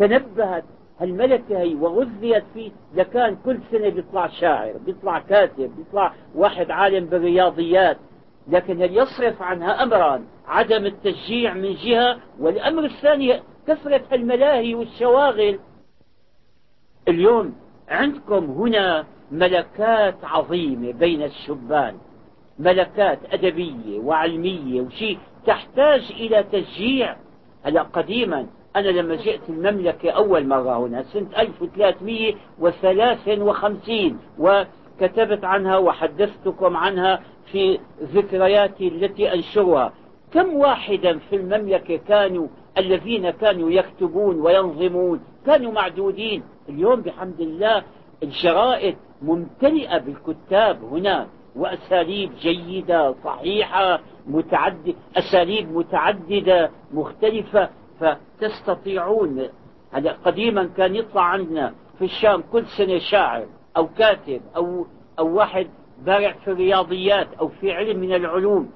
وتنبهت 0.00 0.64
هالملكة 1.00 1.58
هي 1.58 1.74
وغذيت 1.74 2.44
فيه 2.54 2.70
لكان 2.94 3.36
كل 3.44 3.58
سنة 3.72 3.88
بيطلع 3.88 4.26
شاعر 4.26 4.72
بيطلع 4.86 5.18
كاتب 5.18 5.70
بيطلع 5.76 6.12
واحد 6.34 6.70
عالم 6.70 7.04
بالرياضيات. 7.06 7.96
لكن 8.48 8.82
هل 8.82 8.96
يصرف 8.96 9.42
عنها 9.42 9.82
أمران 9.82 10.24
عدم 10.46 10.86
التشجيع 10.86 11.54
من 11.54 11.74
جهة؟ 11.74 12.18
والأمر 12.40 12.84
الثاني 12.84 13.40
كثرة 13.66 14.02
الملاهي 14.12 14.74
والشواغل. 14.74 15.58
اليوم 17.08 17.54
عندكم 17.88 18.44
هنا 18.44 19.06
ملكات 19.30 20.16
عظيمة 20.22 20.92
بين 20.92 21.22
الشبان 21.22 21.96
ملكات 22.58 23.18
أدبية 23.32 23.98
وعلمية 23.98 24.80
وشيء 24.80 25.18
تحتاج 25.46 26.00
إلى 26.10 26.44
تشجيع. 26.52 27.16
هلا 27.64 27.82
قديما 27.82 28.46
أنا 28.76 28.88
لما 28.88 29.16
جئت 29.16 29.40
المملكة 29.48 30.10
أول 30.10 30.46
مرة 30.46 30.86
هنا 30.86 31.02
سنة 31.02 31.28
1353 31.38 34.18
وكتبت 34.38 35.44
عنها 35.44 35.76
وحدثتكم 35.76 36.76
عنها 36.76 37.20
في 37.52 37.78
ذكرياتي 38.02 38.88
التي 38.88 39.34
أنشرها. 39.34 39.92
كم 40.32 40.54
واحدا 40.54 41.18
في 41.18 41.36
المملكة 41.36 41.96
كانوا 41.96 42.46
الذين 42.78 43.30
كانوا 43.30 43.70
يكتبون 43.70 44.40
وينظمون؟ 44.40 45.20
كانوا 45.46 45.72
معدودين. 45.72 46.42
اليوم 46.68 47.00
بحمد 47.00 47.40
الله 47.40 47.82
الجرائد 48.22 48.96
ممتلئة 49.22 49.98
بالكتاب 49.98 50.84
هنا 50.84 51.26
وأساليب 51.56 52.30
جيدة 52.40 53.14
صحيحة 53.24 54.00
متعدد 54.26 54.94
أساليب 55.16 55.72
متعددة 55.72 56.70
مختلفة. 56.92 57.68
فتستطيعون 58.00 59.48
هذا 59.92 60.16
قديما 60.24 60.70
كان 60.76 60.96
يطلع 60.96 61.22
عندنا 61.22 61.74
في 61.98 62.04
الشام 62.04 62.42
كل 62.52 62.66
سنة 62.66 62.98
شاعر 62.98 63.46
أو 63.76 63.88
كاتب 63.98 64.40
أو 64.56 64.86
أو 65.18 65.36
واحد 65.36 65.66
بارع 66.02 66.32
في 66.32 66.50
الرياضيات 66.50 67.28
أو 67.40 67.48
في 67.48 67.72
علم 67.72 68.00
من 68.00 68.14
العلوم. 68.14 68.70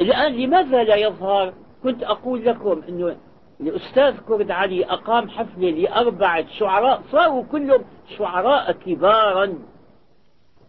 الآن 0.00 0.32
لماذا 0.32 0.84
لا 0.84 0.96
يظهر؟ 0.96 1.54
كنت 1.82 2.02
أقول 2.02 2.44
لكم 2.44 2.82
أنه 2.88 3.16
الأستاذ 3.60 4.18
كرد 4.28 4.50
علي 4.50 4.84
أقام 4.84 5.28
حفلة 5.28 5.70
لأربعة 5.70 6.46
شعراء 6.48 7.02
صاروا 7.12 7.44
كلهم 7.44 7.84
شعراء 8.18 8.72
كبارا. 8.72 9.58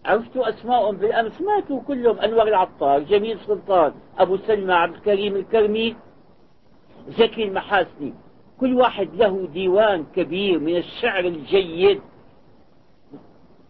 عرفتوا 0.05 0.49
أسماءهم 0.49 0.97
بالأمس؟ 0.97 1.41
ماتوا 1.41 1.81
كلهم. 1.81 2.19
أنور 2.19 2.47
العطار 2.47 2.99
جميل 2.99 3.39
سلطان 3.39 3.93
أبو 4.19 4.38
سلمى 4.38 4.73
عبد 4.73 4.95
الكريم 4.95 5.36
الكرمي 5.36 5.95
زكي 7.10 7.43
المحاسني. 7.43 8.13
كل 8.60 8.73
واحد 8.73 9.10
له 9.15 9.47
ديوان 9.53 10.05
كبير 10.15 10.60
من 10.60 10.77
الشعر 10.77 11.25
الجيد. 11.25 12.01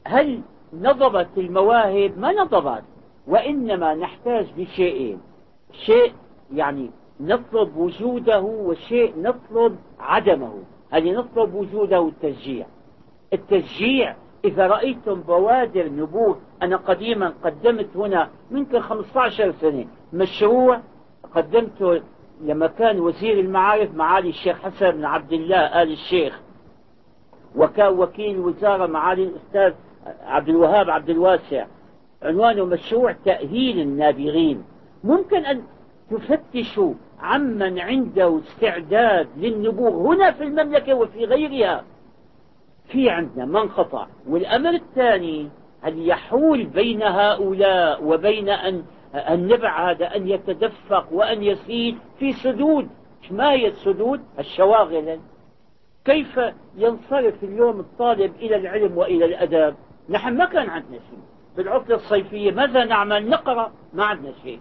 هل 0.07 0.41
نضبت 0.73 1.29
المواهب 1.37 2.19
ما 2.19 2.31
نضبت 2.31 2.83
وإنما 3.27 3.95
نحتاج 3.95 4.47
لشيئين. 4.57 5.19
شيء 5.85 6.13
يعني 6.53 6.91
نطلب 7.19 7.77
وجوده 7.77 8.41
وشيء 8.41 9.13
نطلب 9.17 9.77
عدمه. 9.99 10.53
هل 10.91 11.15
نطلب 11.15 11.53
وجوده 11.53 12.07
التشجيع. 12.07 12.65
التشجيع 13.33 14.15
إذا 14.45 14.67
رأيتم 14.67 15.21
بوادر 15.21 15.89
نبوغ 15.89 16.35
أنا 16.61 16.77
قديما 16.77 17.33
قدمت 17.43 17.97
هنا 17.97 18.29
يمكن 18.51 18.79
15 18.79 19.51
سنة 19.51 19.85
مشروع 20.13 20.81
قدمته 21.35 22.01
لما 22.41 22.67
كان 22.67 22.99
وزير 22.99 23.39
المعارف 23.39 23.95
معالي 23.95 24.29
الشيخ 24.29 24.57
حسن 24.57 24.91
بن 24.91 25.05
عبد 25.05 25.33
الله 25.33 25.81
آل 25.81 25.91
الشيخ 25.91 26.41
وكان 27.55 27.99
وكيل 27.99 28.35
الوزارة 28.35 28.85
معالي 28.87 29.23
الأستاذ 29.23 29.73
عبد 30.25 30.49
الوهاب 30.49 30.89
عبد 30.89 31.09
الواسع 31.09 31.65
عنوانه 32.23 32.65
مشروع 32.65 33.11
تأهيل 33.11 33.79
النابغين. 33.79 34.63
ممكن 35.03 35.45
أن 35.45 35.63
تفتشوا 36.11 36.93
عمن 37.19 37.79
عنده 37.79 38.39
استعداد 38.39 39.27
للنبوغ 39.37 40.13
هنا 40.13 40.31
في 40.31 40.43
المملكة 40.43 40.93
وفي 40.93 41.25
غيرها. 41.25 41.83
في 42.87 43.09
عندنا 43.09 43.45
منقطع 43.45 44.07
والأمر 44.27 44.69
الثاني 44.69 45.49
أن 45.85 46.01
يحول 46.01 46.65
بين 46.65 47.03
هؤلاء 47.03 48.03
وبين 48.03 48.49
أن 48.49 48.83
النبع 49.29 49.91
هذا 49.91 50.15
أن 50.15 50.27
يتدفق 50.27 51.07
وأن 51.11 51.43
يسيل 51.43 51.97
في 52.19 52.33
سدود؟ 52.33 52.89
ما 53.31 53.51
هي 53.51 53.67
السدود 53.67 54.21
الشواغل. 54.39 55.19
كيف 56.05 56.39
ينصرف 56.77 57.43
اليوم 57.43 57.79
الطالب 57.79 58.35
إلى 58.35 58.55
العلم 58.55 58.97
وإلى 58.97 59.25
الأدب 59.25 59.75
نحن 60.09 60.37
ما 60.37 60.45
كان 60.45 60.69
عندنا 60.69 60.97
شيء. 60.97 61.19
في 61.55 61.61
العطلة 61.61 61.95
الصيفية 61.95 62.51
ماذا 62.51 62.85
نعمل؟ 62.85 63.29
نقرأ. 63.29 63.71
ما 63.93 64.05
عندنا 64.05 64.31
شيء. 64.43 64.59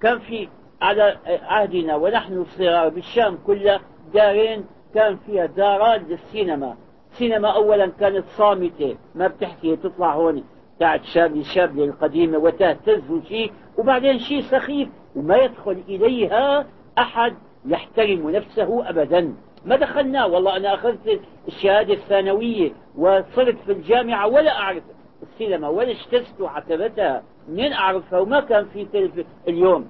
كان 0.00 0.18
في 0.18 0.48
على 0.82 1.18
عهدنا 1.26 1.96
ونحن 1.96 2.44
صغار 2.44 2.88
بالشام 2.88 3.38
كلها 3.46 3.80
دارين 4.14 4.64
كان 4.94 5.16
فيها 5.16 5.46
دارات 5.46 6.00
للسينما. 6.00 6.76
سينما 7.12 7.48
أولا 7.48 7.86
كانت 7.86 8.24
صامتة. 8.36 8.96
ما 9.14 9.28
بتحكي 9.28 9.76
تطلع 9.76 10.14
هون. 10.14 10.44
بتاعت 10.76 11.04
شاب 11.04 11.42
شاب 11.42 11.78
القديمة 11.78 12.38
وتهتز 12.38 13.22
شيء 13.28 13.52
وبعدين 13.78 14.18
شيء 14.18 14.42
سخيف 14.42 14.88
وما 15.16 15.36
يدخل 15.36 15.82
إليها 15.88 16.66
أحد 16.98 17.34
يحترم 17.66 18.30
نفسه 18.30 18.88
أبدا. 18.88 19.34
ما 19.64 19.76
دخلنا 19.76 20.24
والله 20.24 20.56
أنا 20.56 20.74
أخذت 20.74 21.20
الشهادة 21.48 21.94
الثانوية 21.94 22.72
وصرت 22.96 23.56
في 23.66 23.72
الجامعة 23.72 24.26
ولا 24.26 24.58
أعرف 24.58 24.82
السينما 25.22 25.68
ولا 25.68 25.90
اجتزت 25.90 26.40
عتبتها 26.40 27.22
منين 27.48 27.72
أعرفها؟ 27.72 28.18
وما 28.18 28.40
كان 28.40 28.66
في 28.66 28.84
تلف 28.84 29.26
اليوم. 29.48 29.88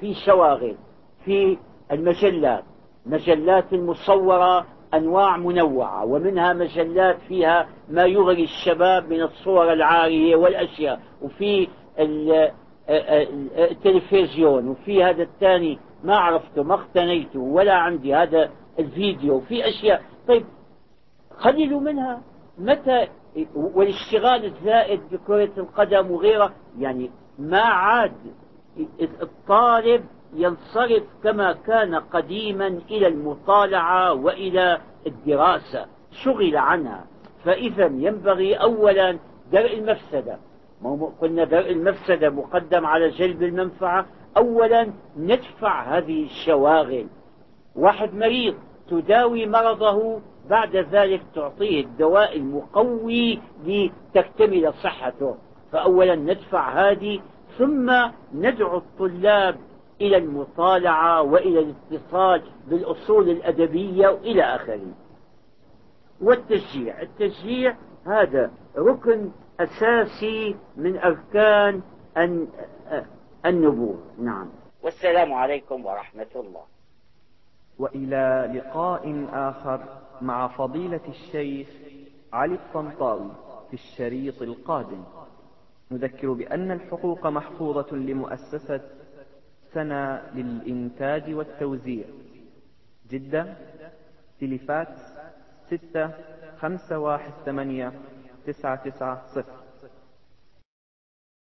في 0.00 0.14
شواغل 0.14 0.76
في 1.24 1.58
المجلات 1.92 2.64
مجلات 3.06 3.72
المصورة 3.72 4.66
أنواع 4.94 5.36
منوعة 5.36 6.04
ومنها 6.04 6.52
مجلات 6.52 7.18
فيها 7.28 7.68
ما 7.88 8.04
يغري 8.04 8.44
الشباب 8.44 9.12
من 9.12 9.22
الصور 9.22 9.72
العارية 9.72 10.36
والأشياء 10.36 11.00
وفي 11.22 11.68
التلفزيون 13.58 14.68
وفي 14.68 15.04
هذا 15.04 15.22
الثاني 15.22 15.78
ما 16.04 16.16
عرفته 16.16 16.62
ما 16.62 16.74
اقتنيته 16.74 17.40
ولا 17.40 17.74
عندي 17.74 18.14
هذا 18.14 18.50
الفيديو. 18.78 19.40
في 19.40 19.68
أشياء. 19.68 20.02
طيب 20.28 20.44
خللوا 21.36 21.80
منها. 21.80 22.22
متى 22.58 23.08
والاشتغال 23.54 24.44
الزائد 24.44 25.00
بكرة 25.12 25.50
القدم 25.58 26.10
وغيرها 26.10 26.52
يعني 26.78 27.10
ما 27.38 27.60
عاد 27.60 28.12
الطالب 29.22 30.04
ينصرف 30.34 31.02
كما 31.22 31.52
كان 31.52 31.94
قديما 31.94 32.66
إلى 32.66 33.06
المطالعة 33.06 34.12
وإلى 34.12 34.80
الدراسة. 35.06 35.86
شغل 36.24 36.56
عنها. 36.56 37.04
فإذا 37.44 37.84
ينبغي 37.84 38.54
أولا 38.54 39.18
درء 39.52 39.78
المفسدة. 39.78 40.38
قلنا 41.20 41.44
درء 41.44 41.72
المفسدة 41.72 42.30
مقدم 42.30 42.86
على 42.86 43.08
جلب 43.08 43.42
المنفعة. 43.42 44.06
أولا 44.36 44.92
ندفع 45.16 45.98
هذه 45.98 46.24
الشواغل. 46.24 47.06
واحد 47.76 48.14
مريض 48.14 48.54
تداوي 48.90 49.46
مرضه 49.46 50.20
بعد 50.50 50.76
ذلك 50.76 51.22
تعطيه 51.34 51.84
الدواء 51.84 52.36
المقوي 52.36 53.40
لتكتمل 53.64 54.72
صحته. 54.72 55.36
فأولا 55.72 56.14
ندفع 56.14 56.90
هذه 56.90 57.20
ثم 57.58 57.92
ندعو 58.34 58.76
الطلاب 58.76 59.56
إلى 60.00 60.16
المطالعة 60.16 61.22
وإلى 61.22 61.58
الاتصال 61.90 62.42
بالأصول 62.68 63.28
الأدبية 63.28 64.08
وإلى 64.08 64.42
آخره. 64.42 64.80
والتشجيع 66.20 67.02
التشجيع 67.02 67.76
هذا 68.06 68.50
ركن 68.76 69.30
أساسي 69.60 70.56
من 70.76 70.98
أركان 70.98 71.80
النبوة. 73.46 74.02
نعم. 74.18 74.48
والسلام 74.82 75.32
عليكم 75.32 75.86
ورحمة 75.86 76.26
الله. 76.36 76.64
وإلى 77.78 78.52
لقاء 78.54 79.26
آخر 79.32 79.84
مع 80.20 80.48
فضيلة 80.48 81.00
الشيخ 81.08 81.68
علي 82.32 82.54
الطنطاوي 82.54 83.30
في 83.68 83.74
الشريط 83.74 84.42
القادم. 84.42 85.04
نذكر 85.90 86.32
بأن 86.32 86.70
الحقوق 86.70 87.26
محفوظة 87.26 87.96
لمؤسسة 87.96 88.80
سنة 89.74 90.22
للإنتاج 90.34 91.34
والتوزيع. 91.34 92.04
جدة 93.10 93.56
تلفات 94.40 94.88
ستة 95.66 96.10
خمسة 96.58 96.98
واحد 96.98 97.32
ثمانية 97.44 97.92
تسعة 98.46 98.90
تسعة 98.90 99.26
صفر. 99.26 99.61